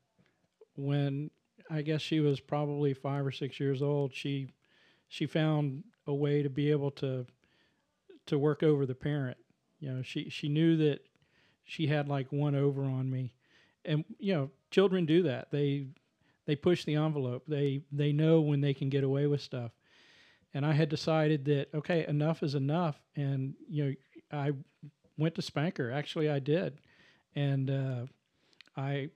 when 0.75 1.29
I 1.69 1.81
guess 1.81 2.01
she 2.01 2.19
was 2.19 2.39
probably 2.39 2.93
five 2.93 3.25
or 3.25 3.31
six 3.31 3.59
years 3.59 3.81
old, 3.81 4.13
she 4.13 4.53
she 5.07 5.25
found 5.25 5.83
a 6.07 6.13
way 6.13 6.41
to 6.41 6.49
be 6.49 6.71
able 6.71 6.91
to 6.91 7.25
to 8.27 8.39
work 8.39 8.63
over 8.63 8.85
the 8.85 8.95
parent. 8.95 9.37
You 9.79 9.91
know, 9.91 10.01
she 10.01 10.29
she 10.29 10.49
knew 10.49 10.77
that 10.77 10.99
she 11.63 11.87
had 11.87 12.07
like 12.07 12.31
one 12.31 12.55
over 12.55 12.83
on 12.83 13.09
me, 13.09 13.33
and 13.85 14.03
you 14.17 14.33
know, 14.33 14.51
children 14.71 15.05
do 15.05 15.23
that. 15.23 15.51
They 15.51 15.88
they 16.45 16.55
push 16.55 16.86
the 16.86 16.95
envelope. 16.95 17.43
They 17.47 17.82
they 17.91 18.12
know 18.12 18.41
when 18.41 18.62
they 18.62 18.73
can 18.73 18.89
get 18.89 19.03
away 19.03 19.27
with 19.27 19.41
stuff. 19.41 19.71
And 20.53 20.65
I 20.65 20.73
had 20.73 20.89
decided 20.89 21.45
that 21.45 21.67
okay, 21.73 22.05
enough 22.08 22.41
is 22.43 22.55
enough, 22.55 22.99
and 23.15 23.53
you 23.69 23.86
know, 23.86 23.93
I 24.32 24.51
went 25.17 25.36
to 25.36 25.41
Spanker. 25.41 25.91
Actually, 25.91 26.29
I 26.29 26.39
did, 26.39 26.79
and 27.36 27.69
uh, 27.69 28.05
I 28.75 29.10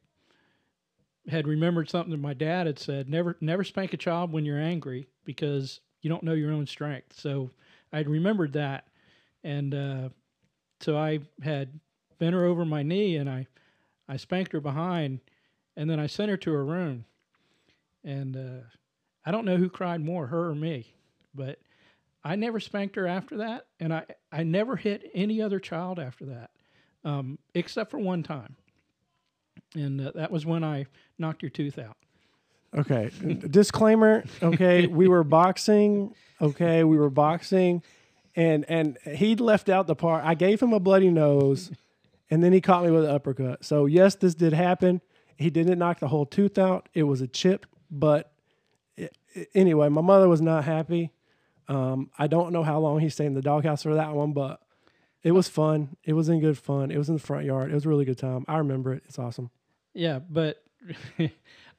had 1.28 1.48
remembered 1.48 1.90
something 1.90 2.12
that 2.12 2.18
my 2.18 2.34
dad 2.34 2.68
had 2.68 2.78
said: 2.78 3.10
never, 3.10 3.38
never 3.42 3.64
spank 3.64 3.94
a 3.94 3.98
child 3.98 4.32
when 4.32 4.46
you're 4.46 4.60
angry 4.60 5.08
because 5.26 5.80
you 6.02 6.10
don't 6.10 6.24
know 6.24 6.34
your 6.34 6.52
own 6.52 6.68
strength. 6.68 7.20
So 7.20 7.50
I'd 7.92 8.10
remembered 8.10 8.54
that, 8.54 8.88
and 9.44 9.74
uh, 9.74 10.10
so 10.84 10.98
I 10.98 11.20
had 11.42 11.80
bent 12.20 12.34
her 12.34 12.46
over 12.46 12.66
my 12.66 12.84
knee 12.84 13.16
and 13.16 13.30
I, 13.30 13.48
I 14.08 14.18
spanked 14.18 14.52
her 14.52 14.60
behind, 14.60 15.22
and 15.76 15.90
then 15.90 16.00
I 16.00 16.08
sent 16.08 16.30
her 16.30 16.38
to 16.38 16.52
her 16.52 16.66
room, 16.66 17.06
and 18.04 18.36
uh, 18.36 18.66
I 19.26 19.32
don't 19.32 19.46
know 19.46 19.58
who 19.58 19.70
cried 19.70 20.02
more, 20.02 20.28
her 20.28 20.50
or 20.50 20.56
me, 20.56 20.94
but 21.34 21.60
I 22.24 22.36
never 22.36 22.60
spanked 22.60 22.96
her 22.96 23.08
after 23.08 23.38
that, 23.38 23.68
and 23.80 23.94
I 23.94 24.06
I 24.32 24.44
never 24.44 24.76
hit 24.76 25.10
any 25.14 25.42
other 25.42 25.60
child 25.60 26.00
after 26.00 26.26
that, 26.26 26.52
um, 27.04 27.40
except 27.54 27.92
for 27.92 27.98
one 27.98 28.24
time, 28.24 28.56
and 29.76 30.00
uh, 30.02 30.12
that 30.16 30.32
was 30.32 30.46
when 30.46 30.64
I 30.64 30.86
knocked 31.18 31.42
your 31.42 31.50
tooth 31.50 31.80
out. 31.80 31.98
Okay. 32.76 33.12
Disclaimer. 33.50 34.24
Okay. 34.42 34.88
We 34.94 35.08
were 35.08 35.24
boxing. 35.24 36.16
Okay. 36.42 36.84
We 36.84 36.98
were 36.98 37.12
boxing. 37.12 37.84
And 38.36 38.66
and 38.68 38.98
he 39.06 39.36
left 39.36 39.70
out 39.70 39.86
the 39.86 39.96
part. 39.96 40.26
I 40.26 40.34
gave 40.34 40.60
him 40.60 40.74
a 40.74 40.80
bloody 40.80 41.12
nose 41.12 41.70
and 42.32 42.44
then 42.44 42.52
he 42.52 42.62
caught 42.62 42.84
me 42.84 42.90
with 42.90 43.06
an 43.06 43.12
uppercut. 43.12 43.64
So 43.64 43.86
yes, 43.86 44.16
this 44.16 44.34
did 44.34 44.54
happen. 44.54 45.02
He 45.38 45.50
didn't 45.50 45.80
knock 45.80 46.00
the 46.00 46.08
whole 46.08 46.26
tooth 46.26 46.58
out. 46.58 46.90
It 46.94 47.04
was 47.04 47.22
a 47.22 47.28
chip, 47.28 47.66
but 47.90 48.32
it, 48.96 49.16
anyway, 49.54 49.90
my 49.90 50.02
mother 50.02 50.30
was 50.30 50.42
not 50.42 50.64
happy. 50.64 51.12
Um, 51.68 52.10
I 52.18 52.28
don't 52.28 52.52
know 52.52 52.64
how 52.64 52.80
long 52.80 53.00
he 53.00 53.10
stayed 53.10 53.28
in 53.28 53.34
the 53.34 53.42
doghouse 53.42 53.84
for 53.84 53.96
that 53.96 54.14
one, 54.14 54.34
but 54.34 54.60
it 55.24 55.32
was 55.32 55.48
fun. 55.48 55.96
It 56.04 56.14
was 56.14 56.30
in 56.30 56.40
good 56.40 56.58
fun. 56.58 56.92
It 56.92 56.98
was 56.98 57.10
in 57.10 57.16
the 57.16 57.22
front 57.22 57.46
yard. 57.46 57.72
It 57.72 57.74
was 57.74 57.86
a 57.86 57.90
really 57.90 58.06
good 58.06 58.18
time. 58.18 58.44
I 58.48 58.58
remember 58.58 58.94
it. 58.94 59.04
It's 59.06 59.18
awesome. 59.18 59.50
Yeah, 59.94 60.20
but 60.20 60.64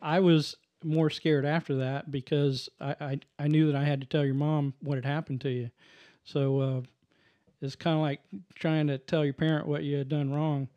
I 0.03 0.21
was 0.21 0.57
more 0.83 1.11
scared 1.11 1.45
after 1.45 1.77
that 1.77 2.11
because 2.11 2.69
I, 2.81 2.97
I, 3.01 3.21
I 3.39 3.49
knew 3.49 3.67
that 3.71 3.77
I 3.77 3.85
had 3.85 4.01
to 4.01 4.07
tell 4.07 4.25
your 4.25 4.35
mom 4.35 4.75
what 4.81 4.97
had 4.97 5.05
happened 5.05 5.41
to 5.43 5.51
you. 5.51 5.71
So 6.25 6.61
uh, 6.61 6.81
it's 7.61 7.77
kind 7.77 7.97
of 7.97 8.03
like 8.03 8.21
trying 8.55 8.87
to 8.89 8.99
tell 8.99 9.25
your 9.25 9.35
parent 9.35 9.67
what 9.67 9.85
you 9.85 9.97
had 9.97 10.09
done 10.09 10.33
wrong 10.33 10.69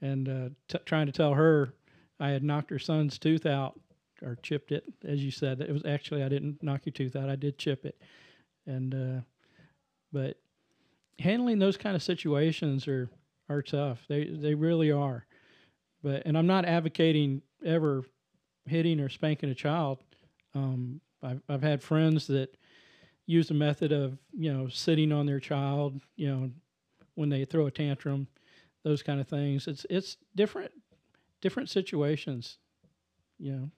and 0.00 0.28
uh, 0.28 0.48
t- 0.68 0.84
trying 0.84 1.06
to 1.06 1.12
tell 1.12 1.34
her 1.34 1.72
I 2.20 2.30
had 2.30 2.42
knocked 2.42 2.70
her 2.70 2.78
son's 2.78 3.18
tooth 3.18 3.46
out 3.46 3.78
or 4.22 4.36
chipped 4.42 4.72
it, 4.72 4.84
as 5.04 5.22
you 5.24 5.30
said. 5.30 5.60
It 5.60 5.72
was 5.72 5.84
actually 5.84 6.22
I 6.22 6.28
didn't 6.28 6.62
knock 6.62 6.82
your 6.84 6.92
tooth 6.92 7.16
out. 7.16 7.28
I 7.28 7.36
did 7.36 7.58
chip 7.58 7.84
it, 7.84 8.00
and 8.66 8.94
uh, 8.94 9.20
but 10.12 10.38
handling 11.18 11.58
those 11.58 11.76
kind 11.76 11.96
of 11.96 12.02
situations 12.02 12.88
are 12.88 13.08
are 13.48 13.62
tough. 13.62 14.04
They 14.08 14.24
they 14.24 14.54
really 14.54 14.90
are. 14.90 15.26
But 16.02 16.22
and 16.26 16.36
I'm 16.36 16.46
not 16.46 16.64
advocating 16.64 17.42
ever 17.64 18.04
hitting 18.66 19.00
or 19.00 19.08
spanking 19.08 19.50
a 19.50 19.54
child. 19.54 19.98
Um, 20.54 21.00
I've 21.22 21.42
I've 21.48 21.62
had 21.62 21.82
friends 21.82 22.26
that 22.28 22.56
use 23.26 23.48
the 23.48 23.54
method 23.54 23.92
of 23.92 24.18
you 24.32 24.52
know 24.52 24.68
sitting 24.68 25.12
on 25.12 25.26
their 25.26 25.40
child, 25.40 26.00
you 26.16 26.28
know, 26.28 26.50
when 27.14 27.28
they 27.28 27.44
throw 27.44 27.66
a 27.66 27.70
tantrum, 27.70 28.26
those 28.82 29.02
kind 29.02 29.20
of 29.20 29.28
things. 29.28 29.68
It's 29.68 29.86
it's 29.88 30.16
different 30.34 30.72
different 31.40 31.68
situations, 31.68 32.58
you 33.38 33.52
know. 33.52 33.70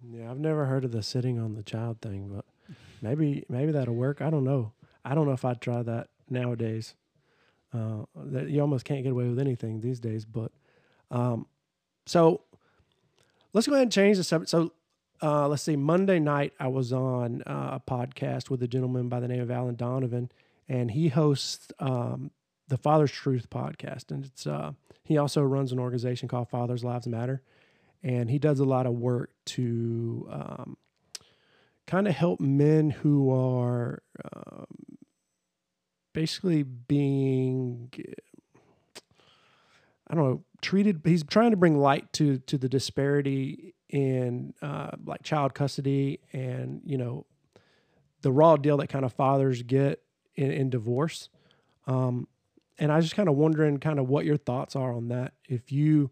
Yeah, 0.00 0.30
I've 0.30 0.38
never 0.38 0.66
heard 0.66 0.84
of 0.84 0.92
the 0.92 1.02
sitting 1.02 1.40
on 1.40 1.54
the 1.54 1.62
child 1.62 2.00
thing, 2.00 2.28
but 2.32 2.44
maybe 3.02 3.44
maybe 3.48 3.72
that'll 3.72 3.94
work. 3.94 4.22
I 4.22 4.30
don't 4.30 4.44
know. 4.44 4.72
I 5.04 5.14
don't 5.14 5.26
know 5.26 5.32
if 5.32 5.44
I'd 5.44 5.60
try 5.60 5.82
that 5.82 6.08
nowadays. 6.30 6.94
Uh, 7.74 8.04
that 8.14 8.48
you 8.48 8.60
almost 8.60 8.84
can't 8.84 9.02
get 9.02 9.12
away 9.12 9.28
with 9.28 9.38
anything 9.38 9.80
these 9.80 10.00
days. 10.00 10.24
But 10.24 10.52
um, 11.10 11.46
so 12.06 12.42
let's 13.52 13.66
go 13.66 13.74
ahead 13.74 13.82
and 13.82 13.92
change 13.92 14.16
the 14.16 14.24
subject. 14.24 14.50
So 14.50 14.72
uh, 15.22 15.48
let's 15.48 15.62
see. 15.62 15.76
Monday 15.76 16.18
night, 16.18 16.52
I 16.60 16.68
was 16.68 16.92
on 16.92 17.42
uh, 17.42 17.78
a 17.78 17.90
podcast 17.90 18.50
with 18.50 18.62
a 18.62 18.68
gentleman 18.68 19.08
by 19.08 19.20
the 19.20 19.28
name 19.28 19.40
of 19.40 19.50
Alan 19.50 19.74
Donovan, 19.74 20.30
and 20.68 20.90
he 20.92 21.08
hosts 21.08 21.68
um, 21.78 22.30
the 22.68 22.78
Father's 22.78 23.10
Truth 23.10 23.50
podcast, 23.50 24.10
and 24.10 24.24
it's 24.24 24.46
uh, 24.46 24.72
he 25.02 25.18
also 25.18 25.42
runs 25.42 25.72
an 25.72 25.78
organization 25.78 26.28
called 26.28 26.48
Fathers 26.48 26.84
Lives 26.84 27.06
Matter, 27.06 27.42
and 28.02 28.30
he 28.30 28.38
does 28.38 28.60
a 28.60 28.64
lot 28.64 28.86
of 28.86 28.92
work 28.92 29.30
to 29.46 30.28
um, 30.30 30.76
kind 31.86 32.06
of 32.06 32.14
help 32.14 32.40
men 32.40 32.90
who 32.90 33.32
are 33.34 34.02
um, 34.34 34.66
basically 36.12 36.62
being 36.62 37.90
I 40.06 40.14
don't 40.14 40.24
know 40.24 40.44
treated. 40.60 41.00
He's 41.04 41.24
trying 41.24 41.50
to 41.50 41.56
bring 41.56 41.78
light 41.78 42.12
to 42.14 42.38
to 42.38 42.58
the 42.58 42.68
disparity 42.68 43.74
in 43.88 44.52
uh, 44.60 44.90
like 45.04 45.22
child 45.22 45.54
custody 45.54 46.20
and 46.32 46.82
you 46.84 46.98
know 46.98 47.26
the 48.22 48.32
raw 48.32 48.56
deal 48.56 48.76
that 48.78 48.88
kind 48.88 49.04
of 49.04 49.12
fathers 49.12 49.62
get 49.62 50.02
in, 50.34 50.50
in 50.50 50.70
divorce. 50.70 51.28
Um, 51.86 52.28
and 52.78 52.92
I 52.92 53.00
just 53.00 53.14
kind 53.14 53.28
of 53.28 53.36
wondering 53.36 53.78
kind 53.78 53.98
of 53.98 54.08
what 54.08 54.24
your 54.24 54.36
thoughts 54.36 54.76
are 54.76 54.92
on 54.92 55.08
that. 55.08 55.34
If 55.48 55.72
you, 55.72 56.10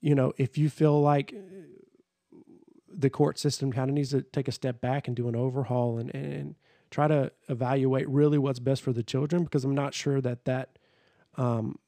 you 0.00 0.14
know, 0.14 0.32
if 0.36 0.56
you 0.56 0.70
feel 0.70 1.00
like 1.00 1.34
the 2.88 3.10
court 3.10 3.38
system 3.38 3.72
kind 3.72 3.90
of 3.90 3.94
needs 3.94 4.10
to 4.10 4.22
take 4.22 4.48
a 4.48 4.52
step 4.52 4.80
back 4.80 5.08
and 5.08 5.16
do 5.16 5.28
an 5.28 5.36
overhaul 5.36 5.98
and, 5.98 6.14
and 6.14 6.54
try 6.90 7.08
to 7.08 7.32
evaluate 7.48 8.08
really 8.08 8.38
what's 8.38 8.60
best 8.60 8.82
for 8.82 8.92
the 8.92 9.02
children, 9.02 9.44
because 9.44 9.64
I'm 9.64 9.74
not 9.74 9.94
sure 9.94 10.20
that 10.20 10.44
that, 10.44 10.78
um, 11.36 11.78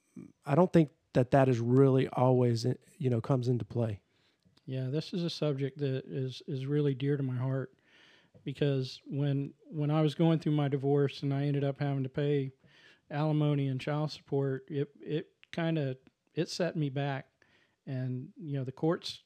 I 0.44 0.54
don't 0.54 0.72
think 0.72 0.90
that 1.14 1.30
that 1.30 1.48
is 1.48 1.60
really 1.60 2.08
always, 2.08 2.66
you 2.98 3.10
know, 3.10 3.20
comes 3.20 3.48
into 3.48 3.64
play. 3.64 4.00
Yeah, 4.66 4.88
this 4.90 5.14
is 5.14 5.22
a 5.22 5.30
subject 5.30 5.78
that 5.78 6.04
is 6.06 6.42
is 6.48 6.66
really 6.66 6.92
dear 6.92 7.16
to 7.16 7.22
my 7.22 7.36
heart 7.36 7.72
because 8.44 9.00
when 9.06 9.52
when 9.70 9.90
I 9.90 10.00
was 10.02 10.14
going 10.14 10.40
through 10.40 10.52
my 10.52 10.68
divorce 10.68 11.22
and 11.22 11.32
I 11.32 11.44
ended 11.44 11.62
up 11.62 11.78
having 11.78 12.02
to 12.02 12.08
pay 12.08 12.52
alimony 13.10 13.68
and 13.68 13.80
child 13.80 14.12
support, 14.12 14.64
it 14.68 14.88
it 15.00 15.28
kind 15.52 15.78
of 15.78 15.96
it 16.34 16.48
set 16.48 16.76
me 16.76 16.88
back. 16.88 17.26
And 17.86 18.28
you 18.36 18.58
know, 18.58 18.64
the 18.64 18.72
courts 18.72 19.20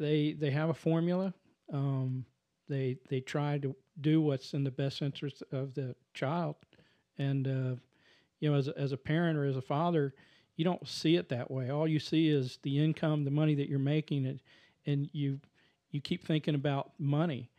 they 0.00 0.32
they 0.32 0.50
have 0.50 0.70
a 0.70 0.74
formula. 0.74 1.32
Um, 1.72 2.24
they 2.68 2.96
they 3.08 3.20
try 3.20 3.58
to 3.58 3.76
do 4.00 4.20
what's 4.20 4.54
in 4.54 4.64
the 4.64 4.70
best 4.70 5.02
interest 5.02 5.42
of 5.52 5.74
the 5.74 5.94
child, 6.14 6.56
and 7.18 7.46
uh, 7.46 7.76
you 8.40 8.50
know, 8.50 8.56
as 8.56 8.68
as 8.68 8.92
a 8.92 8.96
parent 8.96 9.38
or 9.38 9.44
as 9.44 9.56
a 9.56 9.62
father, 9.62 10.14
you 10.56 10.64
don't 10.64 10.88
see 10.88 11.16
it 11.16 11.28
that 11.28 11.50
way. 11.50 11.70
All 11.70 11.86
you 11.86 12.00
see 12.00 12.28
is 12.28 12.58
the 12.62 12.82
income, 12.82 13.24
the 13.24 13.30
money 13.30 13.54
that 13.54 13.68
you're 13.68 13.78
making, 13.78 14.26
and 14.26 14.40
and 14.86 15.08
you 15.12 15.38
you 15.90 16.00
keep 16.00 16.26
thinking 16.26 16.54
about 16.54 16.92
money. 16.98 17.50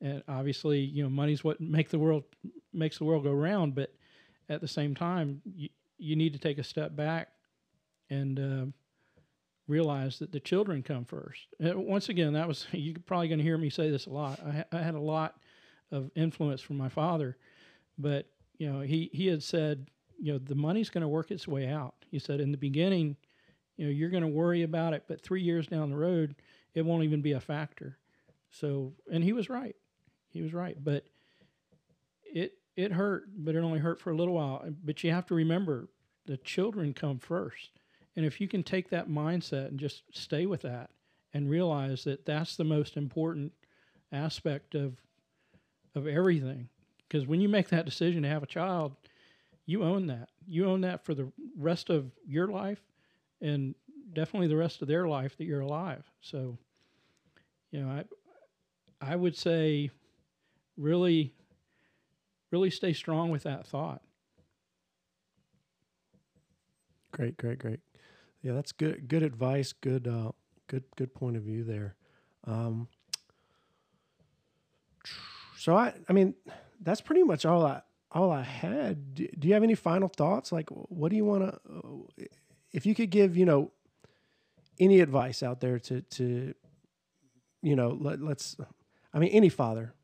And 0.00 0.22
obviously, 0.28 0.80
you 0.80 1.02
know, 1.02 1.08
money's 1.08 1.44
what 1.44 1.60
make 1.60 1.88
the 1.88 1.98
world 1.98 2.24
makes 2.72 2.98
the 2.98 3.04
world 3.04 3.24
go 3.24 3.32
round. 3.32 3.74
But 3.74 3.94
at 4.48 4.60
the 4.60 4.68
same 4.68 4.94
time, 4.94 5.42
you, 5.44 5.68
you 5.98 6.16
need 6.16 6.32
to 6.32 6.38
take 6.38 6.58
a 6.58 6.64
step 6.64 6.94
back 6.94 7.28
and 8.10 8.38
uh, 8.38 8.66
realize 9.68 10.18
that 10.18 10.32
the 10.32 10.40
children 10.40 10.82
come 10.82 11.04
first. 11.04 11.46
And 11.58 11.86
once 11.86 12.08
again, 12.08 12.32
that 12.34 12.48
was 12.48 12.66
you're 12.72 12.96
probably 13.06 13.28
going 13.28 13.38
to 13.38 13.44
hear 13.44 13.58
me 13.58 13.70
say 13.70 13.90
this 13.90 14.06
a 14.06 14.10
lot. 14.10 14.40
I, 14.40 14.64
I 14.72 14.82
had 14.82 14.94
a 14.94 15.00
lot 15.00 15.36
of 15.90 16.10
influence 16.14 16.60
from 16.60 16.76
my 16.76 16.88
father, 16.88 17.36
but 17.98 18.26
you 18.58 18.70
know, 18.70 18.80
he 18.80 19.10
he 19.12 19.26
had 19.26 19.42
said, 19.42 19.86
you 20.18 20.32
know, 20.32 20.38
the 20.38 20.54
money's 20.54 20.90
going 20.90 21.02
to 21.02 21.08
work 21.08 21.30
its 21.30 21.46
way 21.46 21.68
out. 21.68 21.94
He 22.10 22.18
said 22.18 22.40
in 22.40 22.52
the 22.52 22.58
beginning, 22.58 23.16
you 23.76 23.86
know, 23.86 23.90
you're 23.90 24.10
going 24.10 24.22
to 24.22 24.28
worry 24.28 24.62
about 24.62 24.94
it, 24.94 25.04
but 25.06 25.20
three 25.20 25.42
years 25.42 25.66
down 25.66 25.90
the 25.90 25.96
road, 25.96 26.34
it 26.74 26.84
won't 26.84 27.04
even 27.04 27.20
be 27.20 27.32
a 27.32 27.40
factor. 27.40 27.98
So, 28.50 28.94
and 29.12 29.22
he 29.22 29.32
was 29.32 29.50
right. 29.50 29.76
He 30.30 30.40
was 30.40 30.54
right, 30.54 30.76
but 30.82 31.04
it 32.24 32.54
it 32.76 32.92
hurt, 32.92 33.24
but 33.36 33.54
it 33.54 33.60
only 33.60 33.78
hurt 33.78 34.00
for 34.00 34.10
a 34.10 34.16
little 34.16 34.34
while. 34.34 34.64
But 34.84 35.02
you 35.02 35.10
have 35.10 35.26
to 35.26 35.34
remember 35.34 35.88
the 36.26 36.36
children 36.36 36.92
come 36.92 37.18
first. 37.18 37.70
And 38.14 38.24
if 38.24 38.40
you 38.40 38.48
can 38.48 38.62
take 38.62 38.90
that 38.90 39.08
mindset 39.08 39.68
and 39.68 39.78
just 39.78 40.02
stay 40.12 40.46
with 40.46 40.62
that 40.62 40.90
and 41.32 41.50
realize 41.50 42.04
that 42.04 42.24
that's 42.24 42.56
the 42.56 42.64
most 42.64 42.96
important 42.96 43.52
aspect 44.12 44.74
of 44.74 44.96
of 45.94 46.06
everything 46.06 46.68
because 47.08 47.26
when 47.26 47.40
you 47.40 47.48
make 47.48 47.68
that 47.70 47.86
decision 47.86 48.22
to 48.22 48.28
have 48.28 48.42
a 48.42 48.46
child, 48.46 48.94
you 49.64 49.82
own 49.82 50.06
that. 50.06 50.28
You 50.46 50.66
own 50.66 50.82
that 50.82 51.04
for 51.04 51.14
the 51.14 51.32
rest 51.56 51.90
of 51.90 52.10
your 52.26 52.48
life 52.48 52.80
and 53.40 53.74
definitely 54.12 54.48
the 54.48 54.56
rest 54.56 54.82
of 54.82 54.88
their 54.88 55.08
life 55.08 55.36
that 55.36 55.44
you're 55.44 55.60
alive. 55.60 56.04
So, 56.20 56.58
you 57.70 57.80
know, 57.80 57.88
I 57.88 58.04
I 59.00 59.16
would 59.16 59.36
say 59.36 59.90
really 60.76 61.32
really 62.50 62.70
stay 62.70 62.92
strong 62.92 63.30
with 63.30 63.42
that 63.44 63.66
thought. 63.66 64.02
Great, 67.12 67.36
great, 67.36 67.58
great. 67.58 67.80
Yeah, 68.42 68.52
that's 68.52 68.72
good. 68.72 69.08
Good 69.08 69.22
advice. 69.22 69.72
Good, 69.72 70.06
uh, 70.06 70.32
good, 70.68 70.84
good 70.96 71.14
point 71.14 71.36
of 71.36 71.42
view 71.42 71.64
there. 71.64 71.96
Um, 72.44 72.88
so 75.58 75.76
I, 75.76 75.94
I 76.08 76.12
mean, 76.12 76.34
that's 76.80 77.00
pretty 77.00 77.22
much 77.24 77.44
all 77.44 77.64
I 77.64 77.82
all 78.12 78.30
I 78.30 78.42
had. 78.42 79.14
Do, 79.14 79.26
do 79.38 79.48
you 79.48 79.54
have 79.54 79.62
any 79.62 79.74
final 79.74 80.08
thoughts? 80.08 80.52
Like, 80.52 80.68
what 80.70 81.10
do 81.10 81.16
you 81.16 81.24
want 81.24 81.42
to? 81.42 82.08
If 82.72 82.86
you 82.86 82.94
could 82.94 83.10
give, 83.10 83.36
you 83.36 83.44
know, 83.44 83.72
any 84.78 85.00
advice 85.00 85.42
out 85.42 85.60
there 85.60 85.78
to 85.80 86.02
to, 86.02 86.54
you 87.62 87.76
know, 87.76 87.96
let, 88.00 88.20
let's, 88.20 88.56
I 89.12 89.18
mean, 89.18 89.30
any 89.30 89.48
father, 89.48 89.94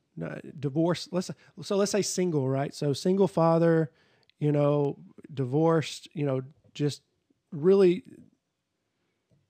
divorce. 0.59 1.09
Let's 1.11 1.31
so 1.63 1.77
let's 1.77 1.93
say 1.93 2.03
single, 2.03 2.49
right? 2.49 2.75
So 2.75 2.93
single 2.93 3.29
father, 3.29 3.91
you 4.39 4.53
know, 4.53 4.99
divorced, 5.33 6.09
you 6.13 6.27
know, 6.27 6.43
just 6.75 7.03
really, 7.51 8.05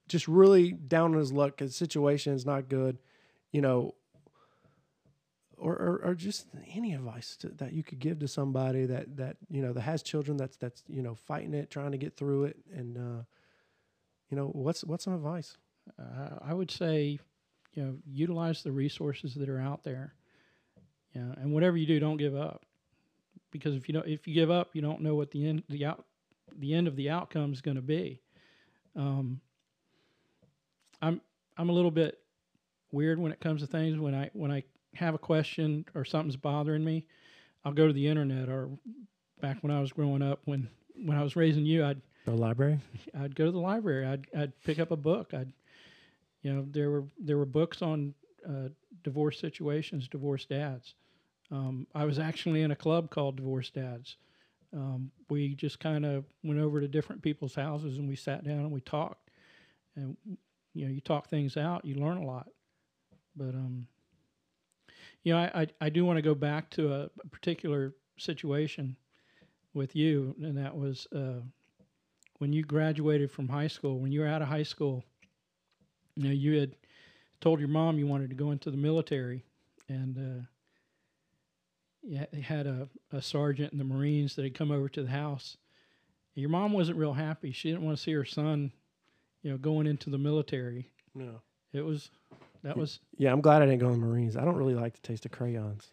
just 0.08 0.28
really 0.28 0.72
down 0.72 1.12
on 1.12 1.18
his 1.18 1.32
luck. 1.32 1.60
His 1.60 1.74
situation 1.74 2.34
is 2.34 2.46
not 2.46 2.68
good, 2.68 2.98
you 3.50 3.60
know. 3.60 3.94
Or, 5.58 5.74
or, 5.74 6.00
or 6.06 6.14
just 6.16 6.48
any 6.74 6.92
advice 6.92 7.36
to, 7.36 7.48
that 7.50 7.72
you 7.72 7.84
could 7.84 8.00
give 8.00 8.18
to 8.18 8.26
somebody 8.26 8.84
that, 8.86 9.16
that 9.18 9.36
you 9.48 9.62
know 9.62 9.72
that 9.72 9.82
has 9.82 10.02
children 10.02 10.36
that's 10.36 10.56
that's 10.56 10.82
you 10.88 11.02
know 11.02 11.14
fighting 11.14 11.54
it 11.54 11.70
trying 11.70 11.92
to 11.92 11.98
get 11.98 12.16
through 12.16 12.46
it 12.46 12.56
and 12.74 12.98
uh, 12.98 13.22
you 14.28 14.36
know 14.36 14.48
what's 14.48 14.82
what's 14.82 15.04
some 15.04 15.14
advice 15.14 15.56
uh, 16.00 16.38
I 16.44 16.52
would 16.52 16.72
say 16.72 17.20
you 17.74 17.82
know 17.84 17.94
utilize 18.04 18.64
the 18.64 18.72
resources 18.72 19.34
that 19.36 19.48
are 19.48 19.60
out 19.60 19.84
there 19.84 20.14
yeah, 21.14 21.32
and 21.40 21.52
whatever 21.52 21.76
you 21.76 21.86
do, 21.86 22.00
don't 22.00 22.16
give 22.16 22.34
up, 22.34 22.64
because 23.50 23.74
if 23.74 23.88
you 23.88 23.94
don't, 23.94 24.06
if 24.06 24.26
you 24.26 24.34
give 24.34 24.50
up, 24.50 24.70
you 24.72 24.82
don't 24.82 25.00
know 25.00 25.14
what 25.14 25.30
the 25.30 25.46
end 25.46 25.62
the 25.68 25.84
out 25.84 26.04
the 26.58 26.74
end 26.74 26.88
of 26.88 26.96
the 26.96 27.10
outcome 27.10 27.52
is 27.52 27.60
going 27.60 27.76
to 27.76 27.82
be. 27.82 28.20
Um, 28.96 29.40
I'm 31.00 31.20
I'm 31.56 31.68
a 31.68 31.72
little 31.72 31.90
bit 31.90 32.18
weird 32.92 33.18
when 33.18 33.32
it 33.32 33.40
comes 33.40 33.60
to 33.60 33.66
things. 33.66 33.98
When 33.98 34.14
I 34.14 34.30
when 34.32 34.50
I 34.50 34.64
have 34.94 35.14
a 35.14 35.18
question 35.18 35.84
or 35.94 36.04
something's 36.04 36.36
bothering 36.36 36.84
me, 36.84 37.06
I'll 37.64 37.72
go 37.72 37.86
to 37.86 37.92
the 37.92 38.06
internet. 38.06 38.48
Or 38.48 38.70
back 39.40 39.62
when 39.62 39.72
I 39.72 39.80
was 39.80 39.92
growing 39.92 40.22
up, 40.22 40.40
when 40.44 40.68
when 41.04 41.16
I 41.16 41.22
was 41.22 41.36
raising 41.36 41.66
you, 41.66 41.84
I'd 41.84 42.00
the 42.24 42.32
library. 42.32 42.78
I'd 43.18 43.34
go 43.34 43.46
to 43.46 43.52
the 43.52 43.58
library. 43.58 44.06
I'd 44.06 44.26
I'd 44.36 44.62
pick 44.64 44.78
up 44.78 44.90
a 44.90 44.96
book. 44.96 45.34
I'd 45.34 45.52
you 46.42 46.52
know 46.52 46.66
there 46.70 46.90
were 46.90 47.04
there 47.18 47.38
were 47.38 47.46
books 47.46 47.82
on 47.82 48.14
uh, 48.48 48.68
divorce 49.02 49.38
situations, 49.38 50.08
divorced 50.08 50.48
dads. 50.48 50.94
Um, 51.52 51.86
I 51.94 52.06
was 52.06 52.18
actually 52.18 52.62
in 52.62 52.70
a 52.70 52.76
club 52.76 53.10
called 53.10 53.36
Divorced 53.36 53.74
Dads. 53.74 54.16
Um, 54.74 55.10
we 55.28 55.54
just 55.54 55.78
kind 55.80 56.06
of 56.06 56.24
went 56.42 56.58
over 56.58 56.80
to 56.80 56.88
different 56.88 57.20
people's 57.20 57.54
houses 57.54 57.98
and 57.98 58.08
we 58.08 58.16
sat 58.16 58.42
down 58.42 58.60
and 58.60 58.72
we 58.72 58.80
talked. 58.80 59.30
And 59.94 60.16
you 60.74 60.86
know 60.86 60.90
you 60.90 61.02
talk 61.02 61.28
things 61.28 61.58
out, 61.58 61.84
you 61.84 61.96
learn 61.96 62.16
a 62.16 62.24
lot. 62.24 62.48
But 63.36 63.50
um, 63.50 63.86
you 65.22 65.34
know, 65.34 65.38
I 65.38 65.62
I, 65.62 65.66
I 65.82 65.88
do 65.90 66.06
want 66.06 66.16
to 66.16 66.22
go 66.22 66.34
back 66.34 66.70
to 66.70 66.92
a, 66.92 67.10
particular 67.30 67.94
situation 68.18 68.96
with 69.74 69.94
you, 69.94 70.34
and 70.42 70.56
that 70.56 70.76
was 70.76 71.06
uh, 71.14 71.40
when 72.38 72.52
you 72.52 72.62
graduated 72.62 73.30
from 73.30 73.48
high 73.48 73.66
school. 73.66 73.98
When 73.98 74.12
you 74.12 74.20
were 74.20 74.26
out 74.26 74.40
of 74.40 74.48
high 74.48 74.62
school, 74.62 75.04
you 76.16 76.24
know, 76.24 76.30
you 76.30 76.58
had 76.58 76.74
told 77.40 77.58
your 77.58 77.68
mom 77.68 77.98
you 77.98 78.06
wanted 78.06 78.30
to 78.30 78.36
go 78.36 78.50
into 78.50 78.70
the 78.70 78.76
military, 78.76 79.44
and 79.88 80.16
uh, 80.16 80.46
had 82.42 82.66
a, 82.66 82.88
a 83.12 83.22
sergeant 83.22 83.72
in 83.72 83.78
the 83.78 83.84
Marines 83.84 84.34
that 84.36 84.44
had 84.44 84.54
come 84.54 84.70
over 84.70 84.88
to 84.88 85.02
the 85.02 85.10
house. 85.10 85.56
Your 86.34 86.50
mom 86.50 86.72
wasn't 86.72 86.98
real 86.98 87.12
happy. 87.12 87.52
She 87.52 87.70
didn't 87.70 87.84
want 87.84 87.96
to 87.96 88.02
see 88.02 88.12
her 88.12 88.24
son, 88.24 88.72
you 89.42 89.50
know, 89.50 89.58
going 89.58 89.86
into 89.86 90.10
the 90.10 90.18
military. 90.18 90.90
No. 91.14 91.40
It 91.72 91.84
was 91.84 92.10
that 92.62 92.76
was 92.76 93.00
Yeah, 93.18 93.32
I'm 93.32 93.40
glad 93.40 93.62
I 93.62 93.66
didn't 93.66 93.80
go 93.80 93.90
in 93.90 94.00
the 94.00 94.06
Marines. 94.06 94.36
I 94.36 94.44
don't 94.44 94.56
really 94.56 94.74
like 94.74 94.94
the 94.94 95.06
taste 95.06 95.26
of 95.26 95.32
crayons. 95.32 95.90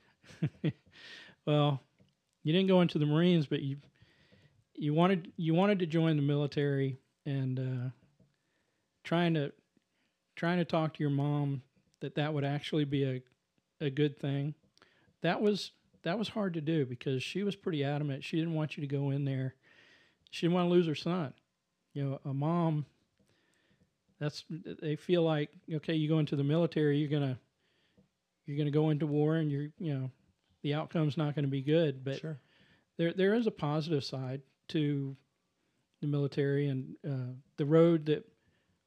well, 1.46 1.82
you 2.44 2.54
didn't 2.54 2.68
go 2.68 2.82
into 2.82 3.00
the 3.00 3.06
Marines, 3.06 3.48
but 3.48 3.62
you 3.62 3.78
you 4.76 4.94
wanted 4.94 5.32
you 5.36 5.54
wanted 5.54 5.80
to 5.80 5.86
join 5.86 6.16
the 6.16 6.22
military 6.22 6.98
and 7.26 7.60
uh, 7.60 7.90
trying 9.04 9.34
to 9.34 9.52
trying 10.36 10.58
to 10.58 10.66
talk 10.66 10.94
to 10.94 11.04
your 11.04 11.10
mom 11.10 11.62
that 12.00 12.16
that 12.16 12.34
would 12.34 12.46
actually 12.46 12.86
be 12.86 13.04
a 13.04 13.22
a 13.82 13.90
good 13.90 14.18
thing. 14.20 14.54
That 15.22 15.42
was 15.42 15.72
that 16.04 16.18
was 16.18 16.30
hard 16.30 16.54
to 16.54 16.62
do 16.62 16.86
because 16.86 17.22
she 17.24 17.44
was 17.44 17.56
pretty 17.56 17.84
adamant. 17.84 18.24
She 18.24 18.38
didn't 18.38 18.54
want 18.54 18.78
you 18.78 18.82
to 18.82 18.88
go 18.88 19.10
in 19.12 19.26
there. 19.26 19.56
She 20.32 20.46
didn't 20.46 20.56
want 20.56 20.68
to 20.68 20.72
lose 20.72 20.88
her 20.88 20.96
son. 20.96 21.34
You 21.94 22.04
know, 22.06 22.20
a 22.26 22.34
mom. 22.34 22.86
That's 24.20 24.44
they 24.50 24.96
feel 24.96 25.24
like 25.24 25.50
okay, 25.76 25.96
you 25.96 26.10
go 26.10 26.20
into 26.20 26.36
the 26.36 26.44
military, 26.44 26.98
you're 26.98 27.10
gonna 27.10 27.40
you're 28.46 28.58
gonna 28.58 28.72
go 28.72 28.90
into 28.90 29.08
war, 29.08 29.36
and 29.36 29.50
you're 29.52 29.70
you 29.80 29.94
know 29.94 30.12
the 30.62 30.74
outcome's 30.74 31.18
not 31.18 31.36
going 31.36 31.46
to 31.46 31.52
be 31.52 31.62
good. 31.62 32.04
But 32.04 32.20
Sure. 32.20 32.40
there 32.98 33.14
there 33.14 33.34
is 33.34 33.48
a 33.48 33.52
positive 33.52 34.04
side 34.04 34.42
to 34.70 35.16
the 36.02 36.08
military, 36.08 36.68
and 36.68 36.96
uh, 37.08 37.34
the 37.58 37.66
road 37.66 38.06
that 38.08 38.26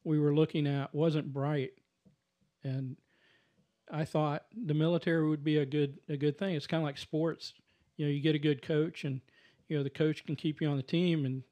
we 0.05 0.19
were 0.19 0.35
looking 0.35 0.67
at 0.67 0.95
wasn't 0.95 1.33
bright, 1.33 1.73
and 2.63 2.97
I 3.93 4.07
thought 4.07 4.47
the 4.57 4.75
military 4.75 5.29
would 5.29 5.45
be 5.45 5.59
a 5.59 5.67
good 5.67 5.99
a 6.09 6.17
good 6.17 6.39
thing. 6.39 6.55
It's 6.55 6.67
kind 6.67 6.83
of 6.83 6.87
like 6.87 6.97
sports. 6.97 7.53
You 7.97 8.07
know, 8.07 8.11
you 8.11 8.21
get 8.21 8.35
a 8.35 8.39
good 8.39 8.63
coach, 8.63 9.05
and 9.05 9.21
you 9.69 9.77
know 9.77 9.83
the 9.83 9.91
coach 9.91 10.25
can 10.25 10.35
keep 10.35 10.61
you 10.61 10.69
on 10.69 10.79
the 10.79 10.83
team, 10.83 11.27
and 11.27 11.43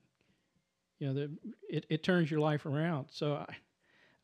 you 0.99 1.07
know 1.07 1.15
the 1.15 1.31
it, 1.69 1.87
it 1.91 2.03
turns 2.03 2.31
your 2.31 2.41
life 2.41 2.65
around. 2.65 3.09
So 3.11 3.35
I 3.35 3.57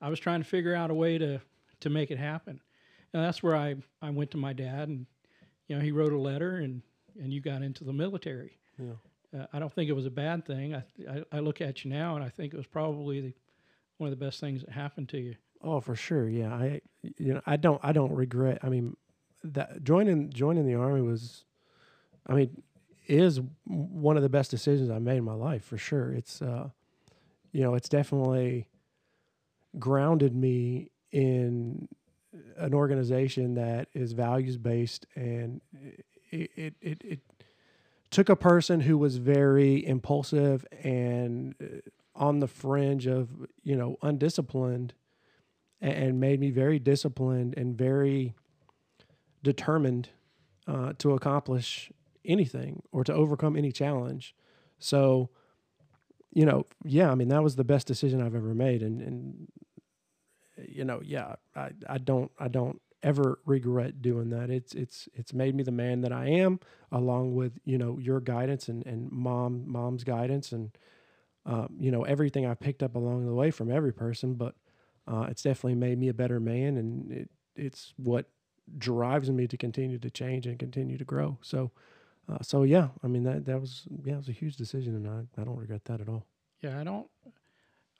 I 0.01 0.09
was 0.09 0.19
trying 0.19 0.43
to 0.43 0.49
figure 0.49 0.75
out 0.75 0.91
a 0.91 0.95
way 0.95 1.19
to 1.19 1.41
to 1.81 1.91
make 1.91 2.11
it 2.11 2.19
happen, 2.19 2.61
and 3.13 3.23
that's 3.23 3.43
where 3.43 3.55
I 3.55 3.77
I 4.01 4.11
went 4.11 4.31
to 4.31 4.39
my 4.39 4.55
dad, 4.55 4.89
and 4.89 5.07
you 5.69 5.77
know 5.77 5.83
he 5.83 5.93
wrote 5.93 6.13
a 6.13 6.19
letter, 6.19 6.57
and 6.57 6.81
and 7.21 7.33
you 7.33 7.41
got 7.43 7.63
into 7.63 7.85
the 7.85 7.93
military. 7.93 8.59
Yeah. 8.79 9.41
Uh, 9.41 9.47
I 9.53 9.59
don't 9.59 9.73
think 9.73 9.91
it 9.91 9.95
was 9.95 10.07
a 10.07 10.11
bad 10.11 10.47
thing. 10.47 10.75
I, 10.75 10.85
I 11.11 11.25
I 11.33 11.39
look 11.41 11.61
at 11.61 11.85
you 11.85 11.91
now, 11.91 12.17
and 12.17 12.25
I 12.25 12.31
think 12.31 12.55
it 12.55 12.57
was 12.57 12.67
probably 12.67 13.21
the, 13.21 13.35
one 13.99 14.11
of 14.11 14.19
the 14.19 14.25
best 14.25 14.41
things 14.41 14.63
that 14.63 14.71
happened 14.71 15.11
to 15.11 15.19
you. 15.19 15.35
Oh, 15.62 15.81
for 15.81 15.97
sure. 15.97 16.29
Yeah, 16.29 16.53
I 16.53 16.81
you 17.03 17.35
know 17.35 17.40
I 17.47 17.57
don't 17.57 17.81
I 17.83 17.92
don't 17.92 18.12
regret. 18.12 18.59
I 18.62 18.69
mean, 18.69 18.97
that 19.45 19.83
joining 19.85 20.31
joining 20.31 20.66
the 20.66 20.75
army 20.75 21.03
was, 21.03 21.45
I 22.27 22.35
mean, 22.35 22.62
is 23.07 23.40
one 23.64 24.16
of 24.16 24.23
the 24.23 24.29
best 24.29 24.51
decisions 24.51 24.90
I 24.90 24.99
made 24.99 25.19
in 25.19 25.25
my 25.25 25.35
life 25.35 25.64
for 25.64 25.79
sure. 25.79 26.12
It's 26.12 26.42
uh, 26.42 26.71
you 27.53 27.62
know, 27.62 27.75
it's 27.75 27.88
definitely 27.88 28.69
grounded 29.79 30.35
me 30.35 30.90
in 31.12 31.88
an 32.57 32.75
organization 32.75 33.55
that 33.55 33.88
is 33.95 34.12
values 34.12 34.57
based 34.59 35.07
and 35.14 35.61
it, 36.31 36.51
it 36.57 36.75
it 36.81 37.05
it 37.05 37.21
took 38.11 38.29
a 38.29 38.37
person 38.37 38.81
who 38.81 38.99
was 38.99 39.16
very 39.16 39.85
impulsive 39.87 40.66
and 40.83 41.55
on 42.14 42.40
the 42.40 42.49
fringe 42.49 43.07
of 43.07 43.31
you 43.62 43.77
know 43.77 43.97
undisciplined 44.03 44.95
and 45.94 46.20
made 46.20 46.40
me 46.40 46.51
very 46.51 46.79
disciplined 46.79 47.55
and 47.57 47.77
very 47.77 48.35
determined 49.42 50.09
uh, 50.66 50.92
to 50.99 51.12
accomplish 51.12 51.92
anything 52.25 52.83
or 52.92 53.05
to 53.05 53.14
overcome 53.14 53.57
any 53.57 53.70
challenge. 53.70 54.35
So, 54.79 55.31
you 56.33 56.44
know, 56.44 56.66
yeah, 56.85 57.11
I 57.11 57.14
mean 57.14 57.29
that 57.29 57.42
was 57.42 57.57
the 57.57 57.64
best 57.64 57.87
decision 57.87 58.20
I've 58.20 58.35
ever 58.35 58.55
made, 58.55 58.83
and 58.83 59.01
and 59.01 59.49
you 60.68 60.85
know, 60.85 61.01
yeah, 61.05 61.37
I, 61.55 61.70
I 61.88 61.99
don't 61.99 62.31
I 62.38 62.49
don't 62.49 62.81
ever 63.03 63.38
regret 63.46 64.03
doing 64.03 64.31
that. 64.31 64.51
It's 64.51 64.75
it's 64.75 65.09
it's 65.14 65.33
made 65.33 65.55
me 65.55 65.62
the 65.62 65.70
man 65.70 66.01
that 66.03 66.12
I 66.12 66.29
am, 66.29 66.61
along 66.92 67.35
with 67.35 67.59
you 67.64 67.79
know 67.79 67.99
your 67.99 68.20
guidance 68.20 68.68
and 68.68 68.85
and 68.87 69.11
mom 69.11 69.64
mom's 69.66 70.05
guidance 70.05 70.53
and 70.53 70.77
um, 71.46 71.77
you 71.79 71.90
know 71.90 72.03
everything 72.03 72.46
I 72.46 72.55
picked 72.55 72.83
up 72.83 72.96
along 72.96 73.27
the 73.27 73.35
way 73.35 73.51
from 73.51 73.70
every 73.70 73.92
person. 73.92 74.35
But 74.35 74.55
uh, 75.07 75.27
it's 75.31 75.42
definitely 75.42 75.75
made 75.77 75.99
me 75.99 76.09
a 76.09 76.14
better 76.14 76.40
man, 76.40 76.77
and 76.77 77.12
it 77.12 77.31
it's 77.55 77.92
what 77.97 78.27
drives 78.79 79.31
me 79.31 79.47
to 79.47 79.57
continue 79.57 79.99
to 79.99 80.11
change 80.11 80.47
and 80.47 80.59
continue 80.59 80.99
to 80.99 81.05
grow. 81.05 81.38
So. 81.42 81.71
Uh, 82.29 82.38
so 82.42 82.64
yeah, 82.64 82.88
I 83.05 83.07
mean 83.07 83.23
that 83.23 83.45
that 83.45 83.61
was 83.61 83.87
yeah, 84.03 84.14
it 84.14 84.16
was 84.16 84.29
a 84.29 84.33
huge 84.33 84.57
decision, 84.57 84.97
and 84.97 85.07
I, 85.07 85.40
I 85.40 85.45
don't 85.45 85.57
regret 85.57 85.85
that 85.85 86.01
at 86.01 86.09
all. 86.09 86.27
Yeah, 86.61 86.81
I 86.81 86.83
don't. 86.83 87.07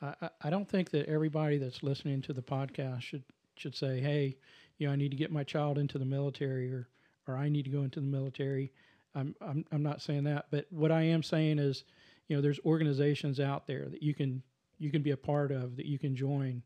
I, 0.03 0.31
I- 0.43 0.51
don't 0.51 0.69
think 0.69 0.91
that 0.91 1.07
everybody 1.09 1.59
that's 1.59 1.85
listening 1.85 2.23
to 2.23 2.33
the 2.33 2.43
podcast 2.43 3.03
should 3.03 3.23
should 3.57 3.77
say, 3.77 4.01
"Hey, 4.01 4.37
you 4.79 4.87
know, 4.89 4.93
I 4.93 4.97
need 4.97 5.13
to 5.13 5.17
get 5.17 5.31
my 5.31 5.45
child 5.45 5.79
into 5.79 5.97
the 5.99 6.05
military," 6.05 6.73
or 6.73 6.89
"or 7.29 7.37
I 7.37 7.49
need 7.49 7.67
to 7.67 7.71
go 7.71 7.83
into 7.83 8.01
the 8.01 8.07
military." 8.07 8.73
I'm 9.15 9.35
I'm 9.41 9.65
I'm 9.71 9.85
not 9.85 10.03
saying 10.03 10.25
that, 10.25 10.47
but 10.51 10.67
what 10.71 10.91
I 10.91 11.03
am 11.03 11.23
saying 11.23 11.61
is, 11.61 11.85
you 12.27 12.35
know, 12.35 12.43
there's 12.43 12.59
organizations 12.65 13.39
out 13.39 13.69
there 13.69 13.89
that 13.89 14.03
you 14.03 14.13
can 14.13 14.43
you 14.79 14.91
can 14.91 15.03
be 15.03 15.13
a 15.13 15.17
part 15.17 15.53
of 15.53 15.77
that 15.77 15.87
you 15.87 16.01
can 16.01 16.17
join, 16.17 16.65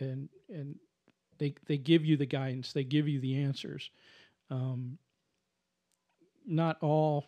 and 0.00 0.28
and 0.48 0.76
they 1.38 1.54
they 1.66 1.78
give 1.78 2.04
you 2.04 2.16
the 2.16 2.26
guidance, 2.26 2.72
they 2.72 2.84
give 2.84 3.08
you 3.08 3.20
the 3.20 3.42
answers. 3.42 3.90
Um, 4.50 4.98
not 6.46 6.78
all 6.82 7.26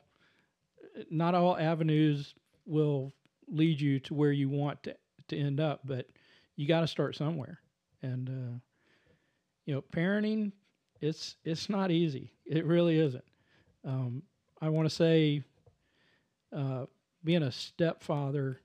not 1.10 1.34
all 1.34 1.56
avenues 1.56 2.34
will 2.66 3.12
lead 3.48 3.80
you 3.80 3.98
to 4.00 4.14
where 4.14 4.32
you 4.32 4.48
want 4.48 4.82
to, 4.82 4.94
to 5.28 5.36
end 5.36 5.60
up, 5.60 5.80
but 5.84 6.06
you 6.56 6.66
got 6.66 6.80
to 6.80 6.86
start 6.86 7.16
somewhere. 7.16 7.60
And 8.02 8.28
uh, 8.28 8.58
you 9.64 9.74
know, 9.74 9.82
parenting 9.92 10.52
it's 11.00 11.36
it's 11.44 11.68
not 11.68 11.90
easy. 11.90 12.32
It 12.46 12.64
really 12.64 12.98
isn't. 12.98 13.24
Um, 13.84 14.22
I 14.60 14.68
want 14.68 14.88
to 14.88 14.94
say, 14.94 15.42
uh, 16.54 16.86
being 17.22 17.42
a 17.42 17.52
stepfather, 17.52 18.60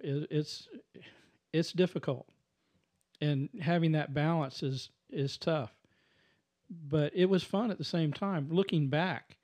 is, 0.00 0.26
it's 0.30 0.68
it's 1.52 1.72
difficult, 1.72 2.28
and 3.20 3.48
having 3.60 3.92
that 3.92 4.14
balance 4.14 4.62
is 4.62 4.90
is 5.10 5.36
tough. 5.36 5.72
But 6.88 7.12
it 7.14 7.26
was 7.26 7.42
fun 7.44 7.70
at 7.70 7.78
the 7.78 7.84
same 7.84 8.12
time. 8.12 8.48
Looking 8.50 8.88
back, 8.88 9.36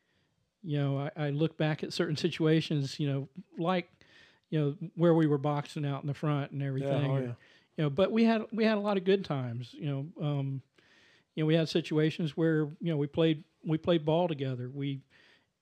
you 0.62 0.78
know, 0.78 0.98
I, 1.16 1.26
I 1.26 1.30
look 1.30 1.56
back 1.56 1.82
at 1.84 1.92
certain 1.92 2.16
situations, 2.16 2.98
you 2.98 3.08
know, 3.08 3.28
like, 3.58 3.88
you 4.50 4.58
know, 4.60 4.76
where 4.96 5.14
we 5.14 5.26
were 5.26 5.38
boxing 5.38 5.86
out 5.86 6.02
in 6.02 6.08
the 6.08 6.14
front 6.14 6.50
and 6.50 6.62
everything. 6.62 7.02
Yeah, 7.02 7.08
oh, 7.08 7.16
or, 7.16 7.20
yeah. 7.20 7.32
You 7.76 7.84
know, 7.84 7.90
but 7.90 8.10
we 8.12 8.24
had 8.24 8.42
we 8.52 8.64
had 8.64 8.76
a 8.76 8.80
lot 8.80 8.96
of 8.96 9.04
good 9.04 9.24
times. 9.24 9.72
You 9.72 9.86
know, 9.86 10.26
um, 10.26 10.62
you 11.34 11.42
know, 11.42 11.46
we 11.46 11.54
had 11.54 11.68
situations 11.68 12.36
where 12.36 12.68
you 12.80 12.90
know 12.92 12.96
we 12.96 13.06
played 13.06 13.44
we 13.64 13.78
played 13.78 14.04
ball 14.04 14.28
together. 14.28 14.68
We 14.72 15.00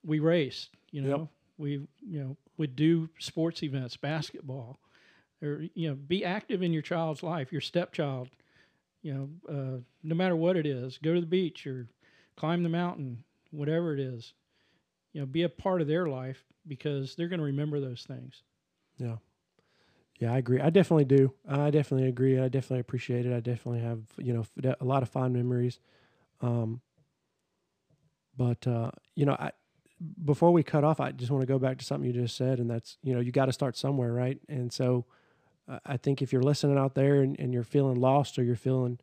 we 0.05 0.19
raced. 0.19 0.71
You 0.91 1.03
know, 1.03 1.19
Yep. 1.19 1.29
we 1.59 1.71
you 2.01 2.21
know 2.25 2.37
would 2.57 2.75
do 2.75 3.09
sports 3.19 3.63
events, 3.63 3.97
basketball, 3.97 4.81
or 5.43 5.65
you 5.75 5.89
know, 5.89 5.95
be 5.95 6.25
active 6.25 6.63
in 6.63 6.73
your 6.73 6.83
child's 6.83 7.23
life, 7.23 7.53
your 7.53 7.61
stepchild. 7.61 8.29
You 9.03 9.15
know, 9.15 9.29
uh, 9.49 9.79
no 10.03 10.15
matter 10.15 10.37
what 10.37 10.57
it 10.57 10.67
is, 10.67 10.99
go 10.99 11.15
to 11.15 11.21
the 11.21 11.27
beach 11.27 11.67
or 11.67 11.89
climb 12.37 12.63
the 12.63 12.69
mountain, 12.69 13.25
whatever 13.51 13.95
it 13.95 14.01
is. 14.01 14.35
You 15.13 15.21
know, 15.21 15.27
be 15.27 15.43
a 15.43 15.49
part 15.49 15.81
of 15.81 15.89
their 15.89 16.07
life 16.07 16.45
because 16.67 17.15
they're 17.15 17.29
going 17.29 17.41
to 17.41 17.47
remember 17.47 17.81
those 17.81 18.05
things. 18.07 18.43
Yeah. 18.99 19.17
Yeah, 20.21 20.35
I 20.35 20.39
agree. 20.39 20.61
I 20.61 20.69
definitely 20.69 21.07
do. 21.07 21.33
I 21.49 21.71
definitely 21.71 22.09
agree. 22.09 22.39
I 22.39 22.49
definitely 22.49 22.81
appreciate 22.81 23.25
it. 23.25 23.35
I 23.35 23.41
definitely 23.41 23.81
have, 23.81 24.03
you 24.19 24.35
know, 24.35 24.75
a 24.79 24.85
lot 24.85 25.03
of 25.03 25.09
fond 25.09 25.33
memories. 25.33 25.81
Um, 26.43 26.83
but, 28.37 28.67
uh, 28.67 28.91
you 29.15 29.25
know, 29.25 29.33
I, 29.33 29.53
before 30.23 30.53
we 30.53 30.63
cut 30.63 30.85
off, 30.85 31.01
I 31.01 31.13
just 31.13 31.31
want 31.31 31.41
to 31.41 31.47
go 31.47 31.59
back 31.59 31.79
to 31.79 31.85
something 31.87 32.07
you 32.07 32.21
just 32.21 32.37
said, 32.37 32.59
and 32.59 32.71
that's, 32.71 32.99
you 33.03 33.15
know, 33.15 33.21
you 33.21 33.33
got 33.33 33.47
to 33.47 33.53
start 33.53 33.79
somewhere, 33.79 34.13
right? 34.13 34.39
And 34.47 34.71
so 34.71 35.07
I 35.85 35.97
think 35.97 36.23
if 36.23 36.33
you're 36.33 36.43
listening 36.43 36.79
out 36.79 36.95
there 36.95 37.23
and, 37.23 37.39
and 37.39 37.53
you're 37.53 37.63
feeling 37.63 38.01
lost 38.01 38.39
or 38.39 38.43
you're 38.43 38.57
feeling, 38.57 38.99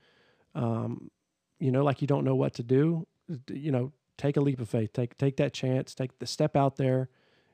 um, 0.56 1.12
you 1.60 1.72
know, 1.72 1.84
like 1.84 2.02
you 2.02 2.08
don't 2.08 2.24
know 2.26 2.36
what 2.36 2.54
to 2.56 2.64
do, 2.64 3.08
you 3.50 3.72
know, 3.72 3.92
take 4.18 4.38
a 4.38 4.42
leap 4.42 4.60
of 4.60 4.70
faith. 4.70 4.94
Take 4.94 5.18
take 5.18 5.38
that 5.38 5.54
chance. 5.54 5.94
Take 5.94 6.20
the 6.20 6.26
step 6.26 6.56
out 6.56 6.78
there. 6.78 7.10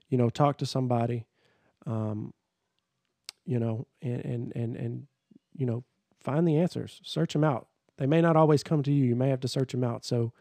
You 0.09 0.17
know, 0.17 0.29
talk 0.29 0.57
to 0.59 0.65
somebody. 0.65 1.25
Um, 1.85 2.33
you 3.45 3.59
know, 3.59 3.87
and 4.01 4.25
and 4.25 4.55
and 4.55 4.75
and 4.75 5.07
you 5.55 5.65
know, 5.65 5.83
find 6.19 6.47
the 6.47 6.57
answers, 6.57 6.99
search 7.03 7.33
them 7.33 7.43
out. 7.43 7.67
They 7.97 8.07
may 8.07 8.21
not 8.21 8.35
always 8.35 8.63
come 8.63 8.81
to 8.83 8.91
you. 8.91 9.05
You 9.05 9.15
may 9.15 9.29
have 9.29 9.41
to 9.41 9.47
search 9.47 9.71
them 9.71 9.83
out. 9.83 10.03
So, 10.03 10.33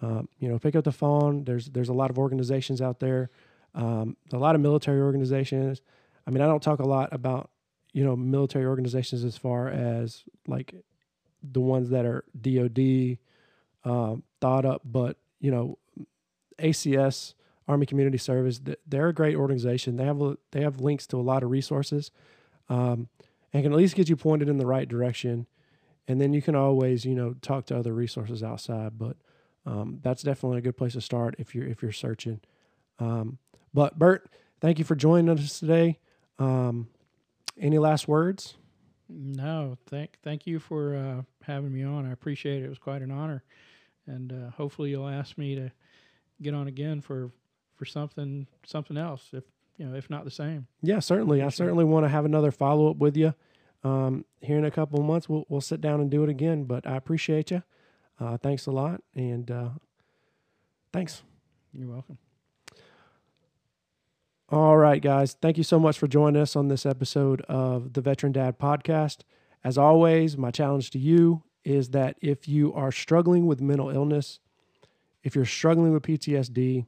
um, 0.00 0.28
you 0.38 0.48
know, 0.48 0.58
pick 0.58 0.74
up 0.74 0.84
the 0.84 0.92
phone. 0.92 1.44
There's 1.44 1.66
there's 1.66 1.88
a 1.88 1.94
lot 1.94 2.10
of 2.10 2.18
organizations 2.18 2.80
out 2.80 3.00
there, 3.00 3.30
um, 3.74 4.16
a 4.32 4.38
lot 4.38 4.54
of 4.54 4.60
military 4.60 5.00
organizations. 5.00 5.80
I 6.26 6.30
mean, 6.30 6.42
I 6.42 6.46
don't 6.46 6.62
talk 6.62 6.80
a 6.80 6.86
lot 6.86 7.12
about 7.12 7.50
you 7.98 8.04
know 8.04 8.14
military 8.14 8.64
organizations 8.64 9.24
as 9.24 9.36
far 9.36 9.66
as 9.68 10.22
like 10.46 10.72
the 11.42 11.60
ones 11.60 11.90
that 11.90 12.06
are 12.06 12.24
DoD 12.40 13.18
um, 13.82 14.22
thought 14.40 14.64
up, 14.64 14.82
but 14.84 15.16
you 15.40 15.50
know, 15.50 15.78
ACS 16.60 17.34
Army 17.66 17.86
Community 17.86 18.16
Service, 18.16 18.60
they're 18.86 19.08
a 19.08 19.12
great 19.12 19.34
organization. 19.34 19.96
They 19.96 20.04
have 20.04 20.22
they 20.52 20.60
have 20.60 20.80
links 20.80 21.08
to 21.08 21.16
a 21.16 21.22
lot 21.22 21.42
of 21.42 21.50
resources, 21.50 22.12
um, 22.68 23.08
and 23.52 23.64
can 23.64 23.72
at 23.72 23.78
least 23.78 23.96
get 23.96 24.08
you 24.08 24.14
pointed 24.14 24.48
in 24.48 24.58
the 24.58 24.66
right 24.66 24.88
direction. 24.88 25.48
And 26.06 26.20
then 26.20 26.32
you 26.32 26.40
can 26.40 26.54
always 26.54 27.04
you 27.04 27.16
know 27.16 27.34
talk 27.42 27.66
to 27.66 27.76
other 27.76 27.92
resources 27.92 28.44
outside, 28.44 28.96
but 28.96 29.16
um, 29.66 29.98
that's 30.04 30.22
definitely 30.22 30.58
a 30.58 30.62
good 30.62 30.76
place 30.76 30.92
to 30.92 31.00
start 31.00 31.34
if 31.40 31.52
you're 31.52 31.66
if 31.66 31.82
you're 31.82 31.90
searching. 31.90 32.38
Um, 33.00 33.38
but 33.74 33.98
Bert, 33.98 34.30
thank 34.60 34.78
you 34.78 34.84
for 34.84 34.94
joining 34.94 35.36
us 35.36 35.58
today. 35.58 35.98
Um, 36.38 36.86
any 37.60 37.78
last 37.78 38.08
words? 38.08 38.56
No, 39.08 39.78
thank 39.86 40.18
thank 40.22 40.46
you 40.46 40.58
for 40.58 40.94
uh, 40.94 41.22
having 41.42 41.72
me 41.72 41.82
on. 41.82 42.06
I 42.06 42.12
appreciate 42.12 42.62
it. 42.62 42.66
It 42.66 42.68
was 42.68 42.78
quite 42.78 43.02
an 43.02 43.10
honor, 43.10 43.42
and 44.06 44.32
uh, 44.32 44.50
hopefully 44.50 44.90
you'll 44.90 45.08
ask 45.08 45.38
me 45.38 45.54
to 45.54 45.70
get 46.42 46.54
on 46.54 46.68
again 46.68 47.00
for 47.00 47.30
for 47.76 47.84
something 47.84 48.46
something 48.66 48.96
else. 48.96 49.30
If 49.32 49.44
you 49.78 49.86
know, 49.86 49.96
if 49.96 50.10
not 50.10 50.24
the 50.24 50.30
same. 50.30 50.66
Yeah, 50.82 50.98
certainly. 50.98 51.42
I 51.42 51.48
certainly 51.48 51.84
want 51.84 52.04
to 52.04 52.08
have 52.08 52.24
another 52.24 52.50
follow 52.50 52.90
up 52.90 52.96
with 52.96 53.16
you. 53.16 53.34
Um, 53.84 54.24
here 54.40 54.58
in 54.58 54.64
a 54.64 54.70
couple 54.70 54.98
of 54.98 55.06
months, 55.06 55.28
we'll 55.28 55.46
we'll 55.48 55.60
sit 55.60 55.80
down 55.80 56.00
and 56.00 56.10
do 56.10 56.22
it 56.24 56.28
again. 56.28 56.64
But 56.64 56.86
I 56.86 56.96
appreciate 56.96 57.50
you. 57.50 57.62
Uh, 58.20 58.36
thanks 58.36 58.66
a 58.66 58.72
lot, 58.72 59.00
and 59.14 59.50
uh, 59.50 59.68
thanks. 60.92 61.22
You're 61.72 61.88
welcome. 61.88 62.18
All 64.50 64.78
right, 64.78 65.02
guys. 65.02 65.36
Thank 65.42 65.58
you 65.58 65.62
so 65.62 65.78
much 65.78 65.98
for 65.98 66.08
joining 66.08 66.40
us 66.40 66.56
on 66.56 66.68
this 66.68 66.86
episode 66.86 67.42
of 67.42 67.92
the 67.92 68.00
Veteran 68.00 68.32
Dad 68.32 68.58
Podcast. 68.58 69.18
As 69.62 69.76
always, 69.76 70.38
my 70.38 70.50
challenge 70.50 70.88
to 70.92 70.98
you 70.98 71.42
is 71.64 71.90
that 71.90 72.16
if 72.22 72.48
you 72.48 72.72
are 72.72 72.90
struggling 72.90 73.46
with 73.46 73.60
mental 73.60 73.90
illness, 73.90 74.40
if 75.22 75.36
you're 75.36 75.44
struggling 75.44 75.92
with 75.92 76.02
PTSD, 76.02 76.86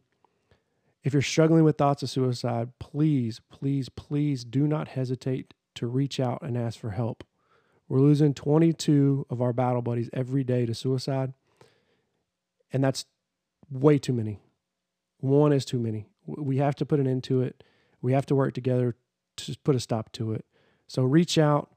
if 1.05 1.13
you're 1.13 1.21
struggling 1.21 1.63
with 1.63 1.77
thoughts 1.77 2.03
of 2.03 2.09
suicide, 2.09 2.71
please, 2.79 3.43
please, 3.51 3.91
please 3.91 4.43
do 4.43 4.67
not 4.67 4.89
hesitate 4.89 5.53
to 5.75 5.87
reach 5.87 6.19
out 6.19 6.41
and 6.41 6.57
ask 6.57 6.79
for 6.79 6.93
help. 6.93 7.25
We're 7.91 8.01
losing 8.01 8.33
22 8.33 9.27
of 9.29 9.43
our 9.43 9.53
battle 9.53 9.83
buddies 9.83 10.09
every 10.15 10.45
day 10.45 10.65
to 10.65 10.73
suicide, 10.73 11.35
and 12.73 12.83
that's 12.83 13.05
way 13.71 13.99
too 13.99 14.15
many. 14.15 14.39
One 15.19 15.53
is 15.53 15.67
too 15.67 15.79
many. 15.79 16.10
We 16.39 16.59
have 16.59 16.75
to 16.77 16.87
put 16.87 17.01
an 17.01 17.07
end 17.07 17.25
to 17.25 17.43
it. 17.43 17.63
We 18.03 18.13
have 18.13 18.27
to 18.27 18.35
work 18.35 18.55
together 18.55 18.97
to 19.37 19.57
put 19.65 19.77
a 19.77 19.81
stop 19.81 20.13
to 20.13 20.33
it. 20.33 20.45
So 20.87 21.03
reach 21.03 21.39
out, 21.39 21.71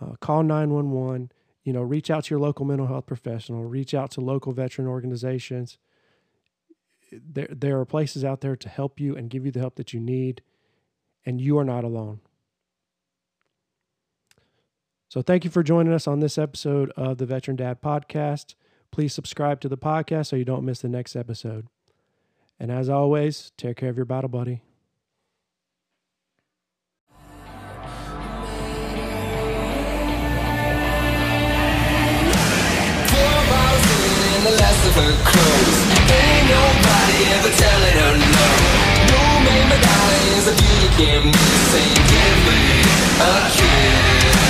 uh, 0.00 0.16
call 0.20 0.42
911, 0.42 1.32
you 1.64 1.72
know, 1.72 1.82
reach 1.82 2.10
out 2.10 2.24
to 2.24 2.30
your 2.30 2.40
local 2.40 2.64
mental 2.64 2.86
health 2.86 3.06
professional, 3.06 3.64
reach 3.64 3.94
out 3.94 4.10
to 4.12 4.20
local 4.20 4.52
veteran 4.52 4.86
organizations. 4.86 5.78
There, 7.12 7.48
there 7.50 7.80
are 7.80 7.84
places 7.84 8.24
out 8.24 8.40
there 8.40 8.56
to 8.56 8.68
help 8.68 9.00
you 9.00 9.16
and 9.16 9.30
give 9.30 9.44
you 9.44 9.52
the 9.52 9.60
help 9.60 9.76
that 9.76 9.92
you 9.92 10.00
need, 10.00 10.42
and 11.24 11.40
you 11.40 11.58
are 11.58 11.64
not 11.64 11.84
alone. 11.84 12.20
So, 15.08 15.22
thank 15.22 15.44
you 15.44 15.50
for 15.50 15.62
joining 15.62 15.94
us 15.94 16.06
on 16.06 16.20
this 16.20 16.36
episode 16.36 16.90
of 16.90 17.16
the 17.16 17.24
Veteran 17.24 17.56
Dad 17.56 17.80
Podcast. 17.80 18.54
Please 18.90 19.14
subscribe 19.14 19.60
to 19.62 19.68
the 19.68 19.78
podcast 19.78 20.26
so 20.26 20.36
you 20.36 20.44
don't 20.44 20.64
miss 20.64 20.80
the 20.80 20.88
next 20.88 21.16
episode. 21.16 21.66
And 22.60 22.72
as 22.72 22.88
always, 22.88 23.52
take 23.56 23.76
care 23.76 23.90
of 23.90 23.96
your 23.96 24.04
battle 24.04 24.28
buddy. 24.28 24.62
give 40.98 41.24
me 41.24 41.38
a 43.20 43.50
kiss. 43.50 44.47